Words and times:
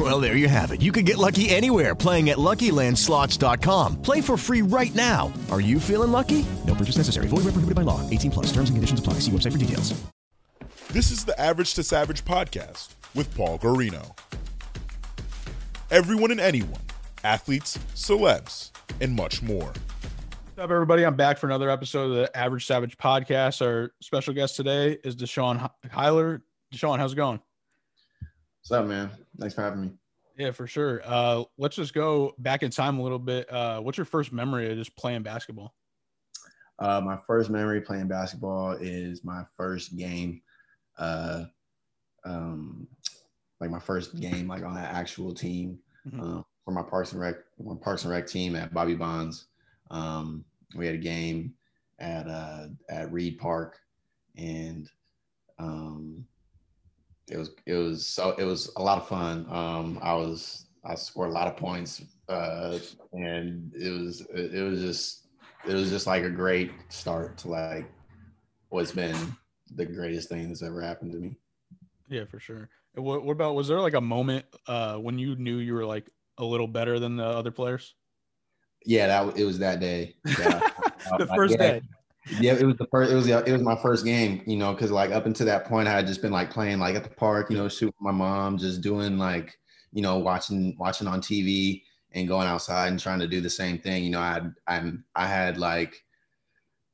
Well, 0.00 0.18
there 0.18 0.34
you 0.34 0.48
have 0.48 0.70
it. 0.70 0.80
You 0.80 0.92
can 0.92 1.04
get 1.04 1.18
lucky 1.18 1.50
anywhere 1.50 1.94
playing 1.94 2.30
at 2.30 2.38
LuckyLandSlots.com. 2.38 4.00
Play 4.00 4.22
for 4.22 4.38
free 4.38 4.62
right 4.62 4.94
now. 4.94 5.30
Are 5.50 5.60
you 5.60 5.78
feeling 5.78 6.10
lucky? 6.10 6.46
No 6.66 6.74
purchase 6.74 6.96
necessary. 6.96 7.26
Void 7.26 7.44
where 7.44 7.52
prohibited 7.52 7.74
by 7.74 7.82
law. 7.82 8.08
18 8.08 8.30
plus. 8.30 8.46
Terms 8.46 8.70
and 8.70 8.78
conditions 8.78 8.98
apply. 8.98 9.14
See 9.20 9.30
website 9.30 9.52
for 9.52 9.58
details. 9.58 9.92
This 10.88 11.10
is 11.10 11.26
the 11.26 11.38
Average 11.38 11.74
to 11.74 11.82
Savage 11.82 12.24
podcast 12.24 12.94
with 13.14 13.32
Paul 13.36 13.58
Garino. 13.58 14.16
Everyone 15.90 16.30
and 16.30 16.40
anyone, 16.40 16.80
athletes, 17.22 17.78
celebs, 17.94 18.70
and 19.02 19.14
much 19.14 19.42
more. 19.42 19.66
What's 19.66 20.58
up, 20.58 20.70
everybody? 20.70 21.04
I'm 21.04 21.16
back 21.16 21.36
for 21.36 21.46
another 21.46 21.68
episode 21.68 22.10
of 22.10 22.16
the 22.16 22.34
Average 22.34 22.64
Savage 22.64 22.96
podcast. 22.96 23.60
Our 23.60 23.92
special 24.00 24.32
guest 24.32 24.56
today 24.56 24.96
is 25.04 25.14
Deshaun 25.14 25.70
Highler. 25.92 26.40
Deshaun, 26.72 26.98
how's 26.98 27.12
it 27.12 27.16
going? 27.16 27.40
What's 28.62 28.72
up, 28.72 28.86
man? 28.86 29.10
Thanks 29.38 29.54
for 29.54 29.62
having 29.62 29.80
me. 29.82 29.90
Yeah, 30.36 30.52
for 30.52 30.66
sure. 30.66 31.00
Uh, 31.04 31.44
let's 31.58 31.76
just 31.76 31.94
go 31.94 32.34
back 32.38 32.62
in 32.62 32.70
time 32.70 32.98
a 32.98 33.02
little 33.02 33.18
bit. 33.18 33.50
Uh, 33.52 33.80
what's 33.80 33.98
your 33.98 34.04
first 34.04 34.32
memory 34.32 34.70
of 34.70 34.76
just 34.76 34.94
playing 34.96 35.22
basketball? 35.22 35.74
Uh, 36.78 37.00
my 37.00 37.18
first 37.26 37.50
memory 37.50 37.80
playing 37.80 38.08
basketball 38.08 38.72
is 38.72 39.24
my 39.24 39.44
first 39.56 39.96
game, 39.96 40.40
uh, 40.98 41.44
um, 42.24 42.86
like 43.60 43.70
my 43.70 43.78
first 43.80 44.18
game, 44.18 44.48
like 44.48 44.62
on 44.62 44.76
an 44.76 44.84
actual 44.84 45.34
team 45.34 45.78
Mhm. 46.06 46.40
uh, 46.40 46.42
for 46.64 46.70
my 46.70 46.82
Parks 46.82 47.12
and 47.12 47.20
Rec, 47.20 47.36
my 47.58 47.74
Parks 47.82 48.04
and 48.04 48.10
Rec 48.12 48.26
team 48.26 48.56
at 48.56 48.72
Bobby 48.72 48.94
Bonds. 48.94 49.46
Um, 49.90 50.44
we 50.74 50.86
had 50.86 50.94
a 50.94 50.98
game 50.98 51.54
at 51.98 52.26
uh, 52.28 52.68
at 52.88 53.12
Reed 53.12 53.38
Park, 53.38 53.78
and 54.36 54.88
um, 55.58 56.26
it 57.30 57.38
was 57.38 57.50
it 57.66 57.74
was 57.74 58.06
so 58.06 58.32
it 58.32 58.44
was 58.44 58.72
a 58.76 58.82
lot 58.82 58.98
of 58.98 59.08
fun. 59.08 59.46
Um, 59.48 59.98
I 60.02 60.14
was 60.14 60.66
I 60.84 60.94
scored 60.96 61.30
a 61.30 61.32
lot 61.32 61.46
of 61.46 61.56
points, 61.56 62.02
uh, 62.28 62.78
and 63.12 63.72
it 63.74 63.90
was 63.90 64.20
it, 64.34 64.62
was 64.62 64.80
just 64.80 65.28
it 65.66 65.74
was 65.74 65.90
just 65.90 66.06
like 66.06 66.24
a 66.24 66.30
great 66.30 66.72
start 66.88 67.38
to 67.38 67.48
like 67.48 67.90
what's 68.70 68.92
been 68.92 69.16
the 69.76 69.86
greatest 69.86 70.28
thing 70.28 70.48
that's 70.48 70.62
ever 70.62 70.80
happened 70.80 71.12
to 71.12 71.18
me. 71.18 71.36
Yeah, 72.08 72.24
for 72.24 72.40
sure. 72.40 72.68
What, 72.94 73.24
what 73.24 73.32
about 73.32 73.54
was 73.54 73.68
there 73.68 73.80
like 73.80 73.94
a 73.94 74.00
moment 74.00 74.44
uh, 74.66 74.96
when 74.96 75.18
you 75.18 75.36
knew 75.36 75.58
you 75.58 75.74
were 75.74 75.86
like 75.86 76.10
a 76.38 76.44
little 76.44 76.66
better 76.66 76.98
than 76.98 77.16
the 77.16 77.24
other 77.24 77.52
players? 77.52 77.94
Yeah, 78.84 79.06
that 79.06 79.38
it 79.38 79.44
was 79.44 79.58
that 79.60 79.78
day. 79.78 80.16
Yeah. 80.24 80.60
the 81.18 81.26
Uh, 81.26 81.36
first 81.36 81.52
yeah. 81.52 81.72
day. 81.72 81.82
Yeah, 82.28 82.54
it 82.54 82.64
was 82.64 82.76
the 82.76 82.86
first. 82.90 83.10
It 83.10 83.14
was 83.14 83.26
it 83.28 83.50
was 83.52 83.62
my 83.62 83.76
first 83.76 84.04
game, 84.04 84.42
you 84.46 84.56
know, 84.56 84.72
because 84.74 84.90
like 84.90 85.10
up 85.10 85.26
until 85.26 85.46
that 85.46 85.64
point, 85.66 85.88
I 85.88 85.92
had 85.92 86.06
just 86.06 86.20
been 86.22 86.32
like 86.32 86.50
playing 86.50 86.78
like 86.78 86.94
at 86.94 87.02
the 87.04 87.10
park, 87.10 87.50
you 87.50 87.56
know, 87.56 87.68
shooting 87.68 87.94
my 88.00 88.12
mom, 88.12 88.58
just 88.58 88.82
doing 88.82 89.16
like, 89.18 89.58
you 89.92 90.02
know, 90.02 90.18
watching 90.18 90.76
watching 90.78 91.06
on 91.06 91.20
TV 91.22 91.82
and 92.12 92.28
going 92.28 92.46
outside 92.46 92.88
and 92.88 93.00
trying 93.00 93.20
to 93.20 93.26
do 93.26 93.40
the 93.40 93.48
same 93.50 93.78
thing. 93.78 94.04
You 94.04 94.10
know, 94.10 94.20
I 94.20 94.42
I'm 94.66 95.04
I 95.14 95.26
had 95.26 95.56
like 95.56 96.04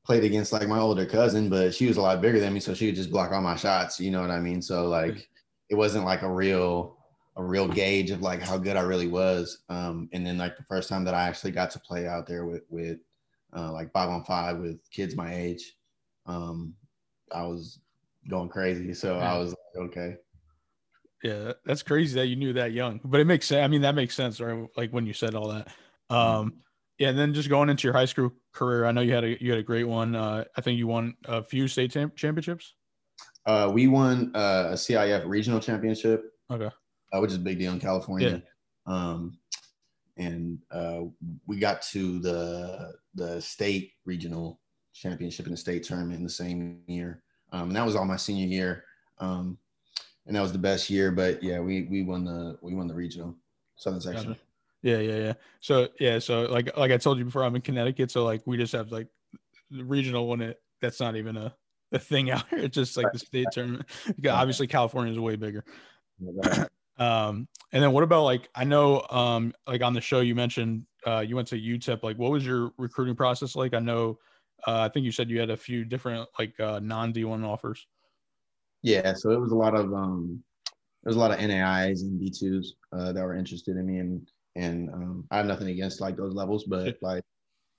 played 0.05 0.25
against 0.25 0.53
like 0.53 0.69
my 0.69 0.79
older 0.79 1.07
cousin, 1.07 1.49
but 1.49 1.75
she 1.75 1.87
was 1.87 1.97
a 1.97 2.03
lot 2.03 2.21
bigger 2.21 2.41
than 2.41 2.55
me, 2.55 2.61
so 2.61 2.75
she 2.75 2.87
would 2.87 2.95
just 2.97 3.11
block 3.11 3.33
all 3.33 3.43
my 3.43 3.57
shots. 3.57 4.01
You 4.01 4.11
know 4.11 4.21
what 4.21 4.31
I 4.31 4.41
mean? 4.41 4.63
So 4.63 4.89
like, 4.89 5.29
it 5.69 5.75
wasn't 5.75 6.05
like 6.05 6.23
a 6.23 6.31
real 6.33 6.97
a 7.37 7.45
real 7.45 7.69
gauge 7.69 8.11
of 8.11 8.23
like 8.23 8.41
how 8.43 8.59
good 8.59 8.77
I 8.77 8.83
really 8.83 9.09
was. 9.09 9.65
Um, 9.69 10.09
and 10.13 10.27
then 10.27 10.39
like 10.39 10.57
the 10.57 10.65
first 10.69 10.89
time 10.89 11.05
that 11.05 11.15
I 11.15 11.29
actually 11.29 11.53
got 11.53 11.71
to 11.73 11.81
play 11.81 12.07
out 12.07 12.27
there 12.27 12.47
with 12.47 12.63
with 12.71 12.99
uh, 13.57 13.73
like 13.73 13.93
five 13.93 14.09
on 14.09 14.25
five 14.25 14.59
with 14.59 14.79
kids 14.91 15.17
my 15.17 15.35
age, 15.35 15.77
um, 16.27 16.75
I 17.33 17.43
was 17.45 17.81
going 18.29 18.49
crazy. 18.49 18.93
So 18.95 19.19
I 19.19 19.39
was 19.39 19.51
like, 19.51 19.89
okay. 19.89 20.17
Yeah, 21.23 21.53
that's 21.65 21.83
crazy 21.83 22.15
that 22.21 22.27
you 22.27 22.37
knew 22.37 22.53
that 22.53 22.73
young, 22.73 23.01
but 23.03 23.21
it 23.21 23.25
makes 23.25 23.47
sense. 23.47 23.65
I 23.65 23.69
mean, 23.69 23.83
that 23.83 23.95
makes 23.95 24.15
sense, 24.15 24.41
right? 24.41 24.67
Like 24.77 24.91
when 24.91 25.07
you 25.07 25.13
said 25.13 25.35
all 25.35 25.49
that. 25.49 25.69
Um, 26.11 26.59
yeah, 26.99 27.09
and 27.09 27.19
then 27.19 27.35
just 27.35 27.49
going 27.49 27.69
into 27.69 27.87
your 27.87 27.95
high 27.95 28.05
school 28.05 28.33
career, 28.53 28.85
I 28.85 28.93
know 28.93 29.01
you 29.01 29.13
had 29.13 29.25
a 29.25 29.43
you 29.43 29.51
had 29.51 29.59
a 29.59 29.63
great 29.63 29.85
one. 29.85 30.15
Uh, 30.15 30.45
I 30.57 30.61
think 30.61 30.79
you 30.79 30.87
won 30.87 31.15
a 31.25 31.43
few 31.43 31.69
state 31.69 31.91
cham- 31.91 32.13
championships. 32.15 32.75
Uh, 33.45 33.71
we 33.73 33.87
won 33.87 34.31
uh, 34.35 34.69
a 34.71 34.75
CIF 34.75 35.25
regional 35.27 35.61
championship, 35.61 36.33
Okay. 36.51 36.71
uh, 37.13 37.21
which 37.21 37.31
is 37.31 37.37
a 37.37 37.41
big 37.41 37.59
deal 37.59 37.73
in 37.73 37.81
California. 37.81 38.43
Um, 38.87 39.39
and 40.17 40.59
uh, 40.71 41.03
we 41.47 41.59
got 41.59 41.83
to 41.83 42.19
the 42.19 42.95
the 43.15 43.41
state 43.41 43.93
regional 44.05 44.61
championship 44.95 45.47
in 45.47 45.53
the 45.53 45.59
state 45.59 45.85
tournament 45.85 46.19
in 46.19 46.25
the 46.25 46.31
same 46.31 46.81
year. 46.87 47.23
Um, 47.53 47.69
and 47.69 47.77
that 47.77 47.85
was 47.85 47.97
all 47.97 48.05
my 48.05 48.17
senior 48.17 48.47
year. 48.47 48.85
Um, 49.19 49.59
and 50.27 50.35
that 50.35 50.41
was 50.41 50.53
the 50.53 50.59
best 50.59 50.91
year. 50.91 51.13
But 51.13 51.43
yeah, 51.43 51.61
we 51.61 51.83
we 51.83 52.03
won 52.03 52.25
the 52.25 52.59
we 52.63 52.75
won 52.75 52.89
the 52.89 52.95
regional 52.95 53.37
southern 53.77 54.01
section. 54.01 54.29
Gotcha. 54.29 54.41
Yeah, 54.83 54.99
yeah, 54.99 55.17
yeah. 55.17 55.33
So 55.61 55.89
yeah, 56.01 56.19
so 56.19 56.43
like 56.43 56.77
like 56.77 56.93
I 56.93 56.97
told 56.97 57.19
you 57.19 57.25
before, 57.25 57.45
I'm 57.45 57.57
in 57.57 57.63
Connecticut, 57.63 58.11
so 58.11 58.25
like 58.25 58.43
we 58.47 58.57
just 58.57 58.73
have 58.73 58.93
like 58.93 59.09
the 59.71 59.85
regional 59.85 60.27
one. 60.27 60.41
It 60.41 60.61
that's 60.81 61.01
not 61.01 61.17
even 61.17 61.37
a, 61.37 61.55
a 61.93 61.99
thing 61.99 62.31
out 62.31 62.49
here. 62.49 62.61
It's 62.61 62.75
just 62.75 62.97
like 62.97 63.13
the 63.13 63.19
state 63.19 63.47
tournament. 63.53 63.89
Obviously, 64.29 64.67
California 64.67 65.13
is 65.13 65.19
way 65.19 65.37
bigger. 65.37 65.65
Um, 66.99 67.49
and 67.73 67.83
then 67.83 67.93
what 67.93 68.05
about 68.05 68.25
like 68.25 68.49
I 68.55 68.65
know 68.65 69.05
um 69.11 69.53
like 69.67 69.83
on 69.83 69.93
the 69.93 70.01
show 70.01 70.21
you 70.21 70.35
mentioned 70.35 70.87
uh 71.07 71.21
you 71.21 71.37
went 71.37 71.49
to 71.49 71.57
UTEP. 71.61 72.03
Like, 72.03 72.19
what 72.19 72.31
was 72.31 72.45
your 72.47 72.73
recruiting 72.79 73.17
process 73.17 73.55
like? 73.57 73.75
I 73.75 73.81
know 73.81 74.19
uh, 74.67 74.81
I 74.81 74.89
think 74.89 75.05
you 75.05 75.13
said 75.13 75.31
you 75.31 75.39
had 75.39 75.51
a 75.51 75.57
few 75.57 75.85
different 75.85 76.29
like 76.39 76.59
uh, 76.59 76.81
non 76.83 77.13
D1 77.13 77.45
offers. 77.45 77.87
Yeah, 78.83 79.15
so 79.15 79.31
it 79.31 79.41
was 79.41 79.53
a 79.53 79.57
lot 79.57 79.75
of 79.75 79.93
um, 79.93 80.43
there 81.03 81.11
was 81.11 81.17
a 81.17 81.21
lot 81.21 81.33
of 81.33 81.39
NAIs 81.39 82.03
and 82.03 82.21
D2s 82.21 82.69
uh, 82.93 83.13
that 83.13 83.23
were 83.23 83.35
interested 83.35 83.77
in 83.77 83.87
me, 83.87 83.99
and 83.99 84.29
and 84.55 84.91
um, 84.91 85.25
I 85.31 85.37
have 85.37 85.47
nothing 85.47 85.69
against 85.69 86.01
like 86.01 86.17
those 86.17 86.35
levels, 86.35 86.65
but 86.65 86.97
like 87.01 87.25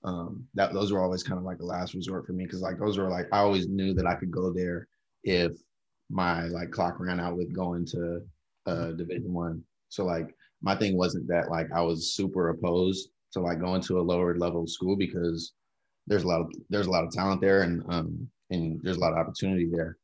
um, 0.04 0.46
that 0.54 0.72
those 0.72 0.92
were 0.92 1.02
always 1.02 1.22
kind 1.22 1.38
of 1.38 1.44
like 1.44 1.60
a 1.60 1.64
last 1.64 1.94
resort 1.94 2.26
for 2.26 2.32
me 2.32 2.44
because 2.44 2.62
like 2.62 2.78
those 2.78 2.98
were 2.98 3.10
like 3.10 3.26
I 3.32 3.38
always 3.38 3.68
knew 3.68 3.94
that 3.94 4.06
I 4.06 4.14
could 4.14 4.30
go 4.30 4.52
there 4.52 4.88
if 5.24 5.52
my 6.10 6.44
like 6.44 6.70
clock 6.70 7.00
ran 7.00 7.20
out 7.20 7.36
with 7.36 7.54
going 7.54 7.84
to 7.86 8.22
uh, 8.68 8.92
Division 8.92 9.32
One. 9.32 9.62
So 9.88 10.04
like 10.04 10.34
my 10.62 10.76
thing 10.76 10.96
wasn't 10.96 11.28
that 11.28 11.50
like 11.50 11.68
I 11.74 11.82
was 11.82 12.14
super 12.14 12.50
opposed 12.50 13.10
to 13.32 13.40
like 13.40 13.60
going 13.60 13.82
to 13.82 14.00
a 14.00 14.02
lower 14.02 14.36
level 14.36 14.66
school 14.66 14.96
because 14.96 15.52
there's 16.06 16.24
a 16.24 16.28
lot 16.28 16.40
of 16.40 16.50
there's 16.70 16.86
a 16.86 16.90
lot 16.90 17.04
of 17.04 17.12
talent 17.12 17.40
there 17.40 17.62
and 17.62 17.82
um 17.88 18.28
and 18.50 18.80
there's 18.82 18.96
a 18.96 19.00
lot 19.00 19.12
of 19.12 19.18
opportunity 19.18 19.68
there. 19.70 19.98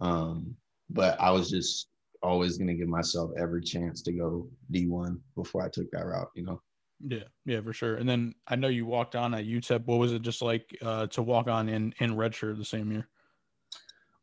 Um, 0.00 0.56
but 0.88 1.20
I 1.20 1.30
was 1.30 1.50
just 1.50 1.88
always 2.22 2.58
gonna 2.58 2.74
give 2.74 2.88
myself 2.88 3.30
every 3.38 3.62
chance 3.62 4.02
to 4.02 4.12
go 4.12 4.48
D1 4.72 5.18
before 5.36 5.62
I 5.62 5.68
took 5.68 5.90
that 5.90 6.06
route, 6.06 6.30
you 6.34 6.44
know. 6.44 6.60
Yeah, 7.06 7.24
yeah, 7.46 7.60
for 7.62 7.72
sure. 7.72 7.96
And 7.96 8.08
then 8.08 8.34
I 8.46 8.56
know 8.56 8.68
you 8.68 8.84
walked 8.84 9.16
on 9.16 9.32
at 9.32 9.46
UTEP. 9.46 9.86
What 9.86 9.98
was 9.98 10.12
it 10.12 10.20
just 10.20 10.42
like 10.42 10.76
uh, 10.82 11.06
to 11.08 11.22
walk 11.22 11.48
on 11.48 11.68
in 11.68 11.94
in 11.98 12.14
redshirt 12.14 12.58
the 12.58 12.64
same 12.64 12.92
year? 12.92 13.08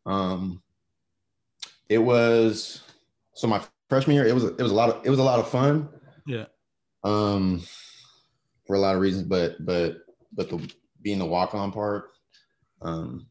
Um, 0.06 0.62
it 1.90 1.97
was 1.97 2.84
so 3.34 3.47
my 3.47 3.62
freshman 3.90 4.16
year. 4.16 4.25
It 4.25 4.34
was 4.34 4.44
it 4.46 4.62
was 4.62 4.72
a 4.72 4.75
lot 4.75 4.90
of 4.90 5.06
it 5.06 5.09
was 5.09 5.20
a 5.20 5.24
lot 5.24 5.40
of 5.40 5.50
fun. 5.50 5.90
Yeah. 6.25 6.46
Um, 7.03 7.64
for 8.66 8.75
a 8.75 8.80
lot 8.80 8.96
of 8.96 9.02
reasons, 9.02 9.24
but 9.28 9.64
but 9.66 9.98
but 10.34 10.50
the 10.50 10.72
being 11.02 11.20
the 11.20 11.25
walk 11.25 11.56
on 11.56 11.72
part, 11.72 12.09
um, 12.81 13.28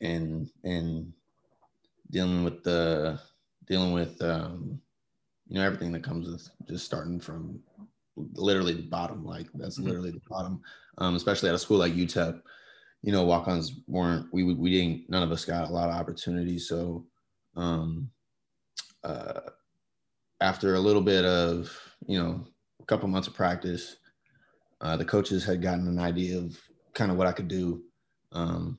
and 0.00 0.50
and 0.64 1.12
dealing 2.10 2.44
with 2.44 2.62
the 2.64 3.20
dealing 3.66 3.92
with 3.92 4.20
um, 4.22 4.80
you 5.46 5.56
know 5.56 5.64
everything 5.64 5.92
that 5.92 6.02
comes 6.02 6.28
with 6.28 6.48
just 6.68 6.84
starting 6.84 7.20
from 7.20 7.60
literally 8.16 8.74
the 8.74 8.82
bottom. 8.82 9.24
Like 9.24 9.48
that's 9.54 9.78
Mhm. 9.78 9.84
literally 9.84 10.10
the 10.10 10.22
bottom. 10.28 10.60
Um, 10.98 11.16
especially 11.16 11.48
at 11.48 11.54
a 11.56 11.58
school 11.58 11.78
like 11.78 11.92
UTEP, 11.94 12.40
you 13.02 13.10
know, 13.12 13.24
walk-ons 13.24 13.72
weren't 13.86 14.32
we 14.32 14.42
we 14.44 14.70
didn't 14.70 15.08
none 15.08 15.22
of 15.22 15.32
us 15.32 15.44
got 15.44 15.68
a 15.68 15.72
lot 15.72 15.88
of 15.88 15.96
opportunities. 15.96 16.68
So 16.68 17.06
um, 17.56 18.10
uh, 19.04 19.40
after 20.44 20.74
a 20.74 20.80
little 20.80 21.00
bit 21.00 21.24
of 21.24 21.74
you 22.06 22.22
know 22.22 22.46
a 22.80 22.84
couple 22.84 23.08
months 23.08 23.28
of 23.28 23.34
practice, 23.34 23.96
uh, 24.82 24.96
the 24.96 25.04
coaches 25.04 25.44
had 25.44 25.62
gotten 25.62 25.88
an 25.88 25.98
idea 25.98 26.38
of 26.38 26.58
kind 26.92 27.10
of 27.10 27.16
what 27.16 27.26
I 27.26 27.32
could 27.32 27.48
do. 27.48 27.82
Um, 28.32 28.78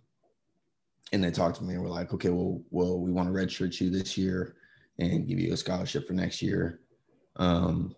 and 1.11 1.23
they 1.23 1.31
talked 1.31 1.57
to 1.57 1.63
me 1.63 1.73
and 1.73 1.83
were 1.83 1.89
like, 1.89 2.13
okay, 2.13 2.29
well, 2.29 2.61
well, 2.69 2.99
we 2.99 3.11
want 3.11 3.27
to 3.27 3.33
redshirt 3.33 3.79
you 3.79 3.89
this 3.89 4.17
year 4.17 4.55
and 4.99 5.27
give 5.27 5.39
you 5.39 5.53
a 5.53 5.57
scholarship 5.57 6.07
for 6.07 6.13
next 6.13 6.41
year. 6.41 6.81
Um, 7.37 7.95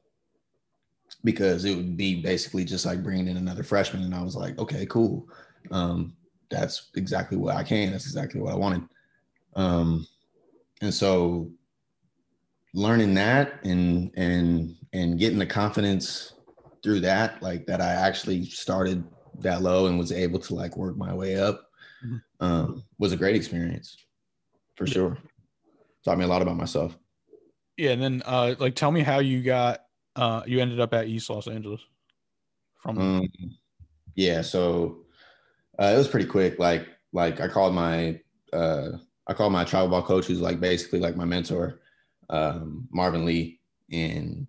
because 1.24 1.66
it 1.66 1.76
would 1.76 1.98
be 1.98 2.22
basically 2.22 2.64
just 2.64 2.86
like 2.86 3.04
bringing 3.04 3.28
in 3.28 3.38
another 3.38 3.64
freshman. 3.64 4.04
And 4.04 4.16
I 4.16 4.22
was 4.22 4.36
like, 4.36 4.58
okay, 4.60 4.86
cool. 4.86 5.28
Um, 5.72 6.16
that's 6.50 6.90
exactly 6.96 7.38
what 7.38 7.56
I 7.56 7.64
can. 7.64 7.92
That's 7.92 8.06
exactly 8.06 8.40
what 8.40 8.54
I 8.54 8.58
wanted. 8.58 8.84
Um, 9.56 10.08
and 10.82 10.94
so 10.94 11.52
learning 12.74 13.14
that 13.16 13.64
and 13.66 14.12
and 14.18 14.76
and 14.94 15.20
getting 15.20 15.40
the 15.40 15.46
confidence 15.46 16.34
through 16.84 17.02
that, 17.02 17.42
like 17.42 17.66
that 17.68 17.82
I 17.82 17.92
actually 17.92 18.46
started 18.46 19.04
that 19.40 19.62
low 19.62 19.88
and 19.88 19.98
was 20.00 20.12
able 20.12 20.40
to 20.40 20.56
like 20.56 20.78
work 20.78 20.98
my 20.98 21.14
way 21.14 21.38
up, 21.40 21.70
Mhm. 22.06 22.22
um, 22.40 22.84
was 22.98 23.12
a 23.12 23.18
great 23.18 23.36
experience 23.36 23.98
for 24.76 24.88
sure. 24.88 25.18
Taught 26.06 26.20
me 26.20 26.26
a 26.26 26.28
lot 26.28 26.42
about 26.42 26.58
myself. 26.58 26.98
Yeah, 27.78 27.92
and 27.92 28.02
then 28.02 28.24
uh 28.26 28.56
like 28.60 28.76
tell 28.76 28.92
me 28.92 29.02
how 29.02 29.20
you 29.20 29.44
got 29.44 29.84
uh 30.16 30.42
you 30.46 30.60
ended 30.60 30.80
up 30.80 30.94
at 30.94 31.08
East 31.08 31.30
Los 31.30 31.48
Angeles 31.48 31.82
from 32.82 32.98
Um, 32.98 33.28
yeah, 34.16 34.42
so 34.42 35.06
uh, 35.80 35.92
it 35.94 35.98
was 35.98 36.08
pretty 36.08 36.26
quick. 36.26 36.58
Like, 36.58 36.88
like 37.14 37.40
I 37.40 37.48
called 37.48 37.76
my 37.76 38.20
uh, 38.54 38.90
I 39.28 39.34
called 39.34 39.52
my 39.54 39.64
travel 39.64 39.90
ball 39.90 40.02
coach, 40.02 40.26
who's 40.26 40.42
like 40.42 40.60
basically 40.60 41.00
like 41.00 41.16
my 41.16 41.26
mentor, 41.26 41.82
um, 42.30 42.88
Marvin 42.92 43.26
Lee, 43.26 43.60
and 43.92 44.48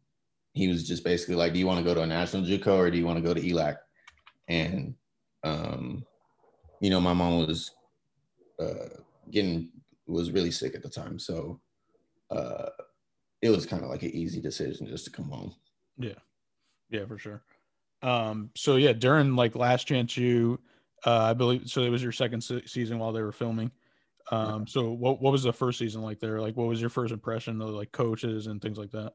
he 0.52 0.69
was 0.69 0.86
just 0.86 1.04
basically 1.04 1.34
like, 1.34 1.52
"Do 1.52 1.58
you 1.58 1.66
want 1.66 1.78
to 1.78 1.84
go 1.84 1.94
to 1.94 2.02
a 2.02 2.06
national 2.06 2.42
JUCO 2.42 2.76
or 2.76 2.90
do 2.90 2.98
you 2.98 3.06
want 3.06 3.19
to 3.19 3.25
go 3.25 3.34
to 3.34 3.40
ELAC?" 3.40 3.76
And 4.48 4.94
um, 5.44 6.04
you 6.80 6.90
know, 6.90 7.00
my 7.00 7.12
mom 7.12 7.46
was 7.46 7.70
uh, 8.60 9.00
getting 9.30 9.70
was 10.06 10.30
really 10.30 10.50
sick 10.50 10.75
at 10.75 10.82
the 10.82 10.88
time, 10.88 11.19
so 11.19 11.60
uh, 12.30 12.70
it 13.42 13.50
was 13.50 13.66
kind 13.66 13.82
of 13.82 13.90
like 13.90 14.02
an 14.02 14.10
easy 14.10 14.40
decision 14.40 14.86
just 14.86 15.04
to 15.04 15.10
come 15.10 15.28
home. 15.28 15.54
Yeah, 15.98 16.19
yeah, 16.90 17.04
for 17.06 17.19
sure. 17.19 17.42
Um, 18.02 18.50
so 18.56 18.76
yeah, 18.76 18.92
during 18.92 19.36
like 19.36 19.54
Last 19.54 19.84
Chance 19.84 20.16
U, 20.16 20.58
uh, 21.04 21.22
I 21.22 21.34
believe 21.34 21.69
so. 21.69 21.82
It 21.82 21.90
was 21.90 22.02
your 22.02 22.12
second 22.12 22.42
se- 22.42 22.66
season 22.66 22.98
while 22.98 23.12
they 23.12 23.22
were 23.22 23.32
filming. 23.32 23.70
Um, 24.30 24.66
so 24.66 24.90
what 24.90 25.22
what 25.22 25.32
was 25.32 25.42
the 25.42 25.52
first 25.52 25.78
season 25.78 26.02
like 26.02 26.20
there? 26.20 26.40
Like, 26.40 26.56
what 26.56 26.69
was 26.69 26.80
your 26.80 26.90
first 26.90 27.12
impression 27.12 27.60
of 27.62 27.70
like 27.70 27.92
coaches 27.92 28.46
and 28.46 28.60
things 28.60 28.78
like 28.78 28.90
that? 28.90 29.12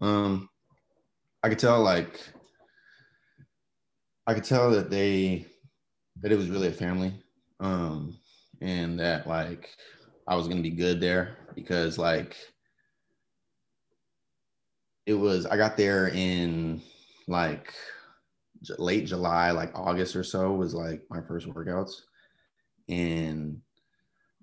Um, 0.00 0.48
I 1.42 1.48
could 1.48 1.58
tell 1.58 1.82
like 1.82 2.20
I 4.26 4.34
could 4.34 4.44
tell 4.44 4.70
that 4.72 4.90
they 4.90 5.46
that 6.20 6.32
it 6.32 6.36
was 6.36 6.50
really 6.50 6.68
a 6.68 6.72
family, 6.72 7.14
um, 7.60 8.18
and 8.60 8.98
that 9.00 9.26
like 9.26 9.70
I 10.28 10.36
was 10.36 10.48
gonna 10.48 10.60
be 10.60 10.70
good 10.70 11.00
there 11.00 11.38
because 11.54 11.98
like 11.98 12.36
it 15.06 15.14
was 15.14 15.46
I 15.46 15.56
got 15.56 15.76
there 15.76 16.08
in 16.08 16.82
like 17.26 17.72
late 18.78 19.06
July, 19.06 19.50
like 19.50 19.70
August 19.74 20.14
or 20.14 20.22
so 20.22 20.52
was 20.52 20.74
like 20.74 21.02
my 21.08 21.20
first 21.22 21.48
workouts, 21.48 22.02
and 22.88 23.60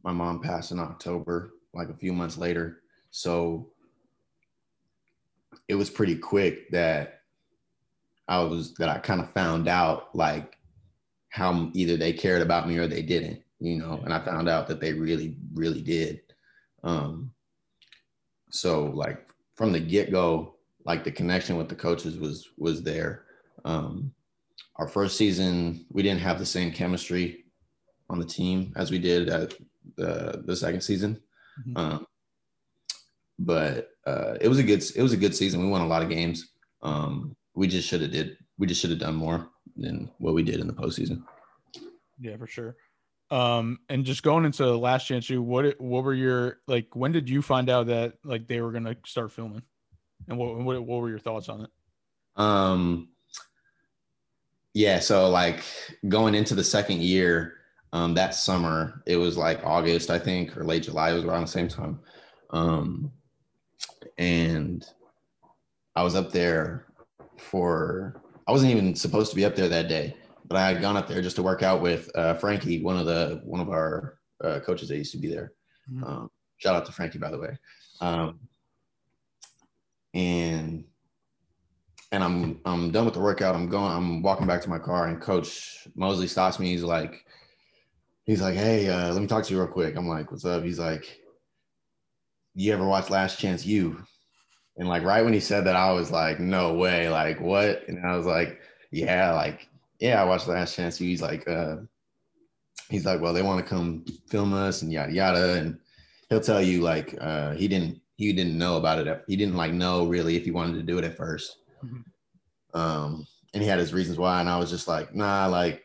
my 0.03 0.11
mom 0.11 0.41
passed 0.41 0.71
in 0.71 0.79
October, 0.79 1.51
like 1.73 1.89
a 1.89 1.97
few 1.97 2.13
months 2.13 2.37
later, 2.37 2.81
so 3.11 3.69
it 5.67 5.75
was 5.75 5.89
pretty 5.89 6.15
quick 6.15 6.69
that 6.71 7.21
I 8.27 8.39
was 8.39 8.73
that 8.75 8.89
I 8.89 8.99
kind 8.99 9.21
of 9.21 9.31
found 9.31 9.67
out 9.67 10.15
like 10.15 10.57
how 11.29 11.69
either 11.73 11.97
they 11.97 12.13
cared 12.13 12.41
about 12.41 12.67
me 12.67 12.77
or 12.77 12.87
they 12.87 13.01
didn't, 13.01 13.41
you 13.59 13.77
know, 13.77 14.01
and 14.03 14.13
I 14.13 14.19
found 14.23 14.49
out 14.49 14.67
that 14.67 14.79
they 14.79 14.93
really, 14.93 15.37
really 15.53 15.81
did. 15.81 16.21
Um, 16.83 17.31
so 18.49 18.85
like 18.85 19.27
from 19.55 19.71
the 19.71 19.79
get 19.79 20.11
go, 20.11 20.55
like 20.85 21.03
the 21.03 21.11
connection 21.11 21.57
with 21.57 21.69
the 21.69 21.75
coaches 21.75 22.17
was 22.17 22.49
was 22.57 22.83
there. 22.83 23.25
Um, 23.65 24.13
our 24.77 24.87
first 24.87 25.17
season, 25.17 25.85
we 25.91 26.03
didn't 26.03 26.21
have 26.21 26.39
the 26.39 26.45
same 26.45 26.71
chemistry 26.71 27.45
on 28.09 28.19
the 28.19 28.25
team 28.25 28.73
as 28.75 28.91
we 28.91 28.99
did 28.99 29.29
at 29.29 29.53
the 29.95 30.43
the 30.45 30.55
second 30.55 30.81
season. 30.81 31.21
Mhm. 31.67 31.77
Um, 31.77 32.07
but 33.39 33.91
uh, 34.05 34.35
it 34.41 34.47
was 34.47 34.59
a 34.59 34.63
good 34.63 34.83
it 34.95 35.01
was 35.01 35.13
a 35.13 35.17
good 35.17 35.35
season. 35.35 35.61
We 35.61 35.69
won 35.69 35.81
a 35.81 35.87
lot 35.87 36.03
of 36.03 36.09
games. 36.09 36.51
Um, 36.81 37.35
we 37.53 37.67
just 37.67 37.87
should 37.87 38.01
have 38.01 38.11
did 38.11 38.37
we 38.57 38.67
just 38.67 38.81
should 38.81 38.89
have 38.89 38.99
done 38.99 39.15
more 39.15 39.49
than 39.75 40.09
what 40.17 40.33
we 40.33 40.43
did 40.43 40.59
in 40.59 40.67
the 40.67 40.73
postseason. 40.73 41.23
Yeah, 42.19 42.37
for 42.37 42.47
sure. 42.47 42.75
Um, 43.29 43.79
and 43.89 44.05
just 44.05 44.23
going 44.23 44.45
into 44.45 44.63
the 44.63 44.77
Last 44.77 45.05
Chance 45.05 45.29
U, 45.29 45.41
what 45.41 45.79
what 45.79 46.03
were 46.03 46.13
your 46.13 46.59
like? 46.67 46.95
When 46.95 47.11
did 47.11 47.29
you 47.29 47.41
find 47.41 47.69
out 47.69 47.87
that 47.87 48.13
like 48.23 48.47
they 48.47 48.61
were 48.61 48.71
gonna 48.71 48.95
start 49.05 49.31
filming? 49.31 49.63
And 50.27 50.37
what 50.37 50.57
what, 50.57 50.81
what 50.83 51.01
were 51.01 51.09
your 51.09 51.19
thoughts 51.19 51.49
on 51.49 51.61
it? 51.61 51.69
Um, 52.37 53.09
yeah, 54.73 54.99
so 54.99 55.29
like 55.29 55.63
going 56.07 56.35
into 56.35 56.55
the 56.55 56.63
second 56.63 57.01
year, 57.01 57.56
um, 57.93 58.13
that 58.15 58.35
summer, 58.35 59.01
it 59.05 59.17
was 59.17 59.37
like 59.37 59.63
August, 59.63 60.09
I 60.09 60.19
think, 60.19 60.57
or 60.57 60.63
late 60.63 60.83
July. 60.83 61.11
It 61.11 61.15
was 61.15 61.23
around 61.23 61.41
the 61.41 61.47
same 61.47 61.67
time. 61.67 61.99
Um, 62.51 63.11
and 64.17 64.85
I 65.95 66.03
was 66.03 66.15
up 66.15 66.31
there 66.31 66.87
for, 67.37 68.21
I 68.47 68.51
wasn't 68.51 68.71
even 68.71 68.95
supposed 68.95 69.29
to 69.31 69.35
be 69.35 69.45
up 69.45 69.55
there 69.55 69.69
that 69.69 69.87
day, 69.87 70.15
but 70.47 70.57
I 70.57 70.67
had 70.67 70.81
gone 70.81 70.97
up 70.97 71.07
there 71.07 71.21
just 71.21 71.35
to 71.37 71.43
work 71.43 71.63
out 71.63 71.81
with 71.81 72.09
uh, 72.15 72.33
Frankie, 72.35 72.81
one 72.81 72.97
of 72.97 73.05
the, 73.05 73.41
one 73.43 73.61
of 73.61 73.69
our 73.69 74.19
uh, 74.43 74.59
coaches 74.59 74.89
that 74.89 74.97
used 74.97 75.11
to 75.13 75.17
be 75.17 75.29
there. 75.29 75.53
Mhm. 75.91 76.07
Um, 76.07 76.31
shout 76.57 76.75
out 76.75 76.85
to 76.85 76.91
Frankie, 76.91 77.19
by 77.19 77.31
the 77.31 77.39
way. 77.39 77.57
Um, 78.01 78.39
and 80.13 80.83
and 82.11 82.23
I'm 82.23 82.59
I'm 82.65 82.91
done 82.91 83.05
with 83.05 83.13
the 83.13 83.19
workout. 83.19 83.55
I'm 83.55 83.69
going. 83.69 83.91
I'm 83.91 84.21
walking 84.21 84.47
back 84.47 84.61
to 84.61 84.69
my 84.69 84.79
car, 84.79 85.07
and 85.07 85.21
Coach 85.21 85.87
Mosley 85.95 86.27
stops 86.27 86.59
me. 86.59 86.71
He's 86.71 86.83
like, 86.83 87.25
he's 88.27 88.41
like, 88.41 88.55
hey, 88.55 88.87
uh, 88.89 89.11
let 89.11 89.21
me 89.21 89.27
talk 89.27 89.43
to 89.45 89.53
you 89.53 89.59
real 89.59 89.67
quick. 89.67 89.95
I'm 89.95 90.07
like, 90.07 90.29
what's 90.29 90.45
up? 90.45 90.63
He's 90.63 90.77
like, 90.77 91.19
you 92.53 92.71
ever 92.73 92.85
watch 92.85 93.09
Last 93.09 93.39
Chance 93.39 93.65
U? 93.65 94.03
And 94.77 94.87
like 94.87 95.03
right 95.03 95.23
when 95.23 95.33
he 95.33 95.39
said 95.39 95.65
that, 95.65 95.75
I 95.75 95.91
was 95.91 96.11
like, 96.11 96.39
no 96.39 96.75
way. 96.75 97.09
Like 97.09 97.41
what? 97.41 97.87
And 97.87 98.05
I 98.05 98.15
was 98.15 98.27
like, 98.27 98.59
yeah, 98.91 99.33
like 99.33 99.67
yeah, 99.99 100.21
I 100.21 100.25
watched 100.25 100.47
Last 100.47 100.75
Chance 100.75 101.01
U. 101.01 101.07
He's 101.07 101.21
like, 101.21 101.47
uh, 101.47 101.77
he's 102.89 103.05
like, 103.05 103.19
well, 103.19 103.33
they 103.33 103.41
want 103.41 103.63
to 103.63 103.67
come 103.67 104.05
film 104.29 104.53
us 104.53 104.83
and 104.83 104.91
yada 104.91 105.11
yada, 105.11 105.53
and 105.53 105.79
he'll 106.29 106.39
tell 106.41 106.61
you 106.61 106.81
like 106.81 107.15
uh, 107.19 107.53
he 107.53 107.67
didn't 107.67 107.99
he 108.17 108.33
didn't 108.33 108.57
know 108.57 108.77
about 108.77 109.05
it. 109.05 109.23
He 109.27 109.35
didn't 109.35 109.55
like 109.55 109.73
know 109.73 110.05
really 110.05 110.35
if 110.35 110.43
he 110.43 110.51
wanted 110.51 110.75
to 110.75 110.83
do 110.83 110.97
it 110.97 111.05
at 111.05 111.17
1st 111.17 111.57
Mhm. 111.85 112.03
Um, 112.73 113.27
and 113.53 113.61
he 113.61 113.69
had 113.69 113.79
his 113.79 113.93
reasons 113.93 114.17
why, 114.17 114.39
and 114.39 114.49
I 114.49 114.57
was 114.57 114.69
just 114.71 114.87
like, 114.87 115.13
nah, 115.13 115.45
like 115.47 115.83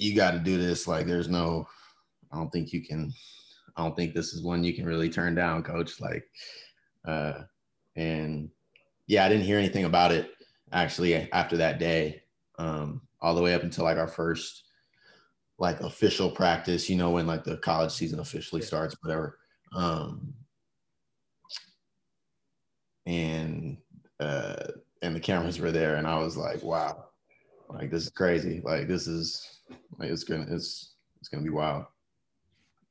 you 0.00 0.16
got 0.16 0.32
to 0.32 0.38
do 0.38 0.56
this. 0.58 0.88
Like, 0.88 1.06
there's 1.06 1.28
no, 1.28 1.66
I 2.32 2.36
don't 2.36 2.50
think 2.50 2.72
you 2.72 2.84
can. 2.84 3.12
I 3.76 3.82
don't 3.82 3.94
think 3.94 4.14
this 4.14 4.32
is 4.32 4.42
one 4.42 4.64
you 4.64 4.74
can 4.74 4.84
really 4.84 5.08
turn 5.08 5.34
down, 5.34 5.62
coach. 5.62 6.00
Like, 6.00 6.24
uh, 7.06 7.42
and 7.96 8.50
yeah, 9.06 9.24
I 9.24 9.28
didn't 9.28 9.44
hear 9.44 9.58
anything 9.58 9.84
about 9.84 10.12
it 10.12 10.30
actually 10.72 11.30
after 11.32 11.56
that 11.58 11.78
day, 11.78 12.22
um, 12.58 13.02
all 13.20 13.34
the 13.34 13.42
way 13.42 13.54
up 13.54 13.62
until 13.62 13.84
like 13.84 13.98
our 13.98 14.08
first 14.08 14.64
like 15.58 15.80
official 15.80 16.30
practice, 16.30 16.88
you 16.88 16.96
know, 16.96 17.10
when 17.10 17.26
like 17.26 17.44
the 17.44 17.58
college 17.58 17.92
season 17.92 18.20
officially 18.20 18.62
starts, 18.62 18.96
whatever. 19.02 19.38
Um, 19.74 20.32
and 23.06 23.76
uh, 24.18 24.56
and 25.02 25.14
the 25.14 25.20
cameras 25.20 25.60
were 25.60 25.72
there, 25.72 25.96
and 25.96 26.06
I 26.06 26.18
was 26.18 26.36
like, 26.36 26.62
wow, 26.62 27.06
like 27.68 27.90
this 27.90 28.04
is 28.04 28.10
crazy. 28.10 28.60
Like 28.64 28.88
this 28.88 29.06
is 29.06 29.59
it's 30.08 30.24
gonna 30.24 30.46
it's 30.48 30.94
it's 31.20 31.28
gonna 31.28 31.42
be 31.42 31.50
wild. 31.50 31.84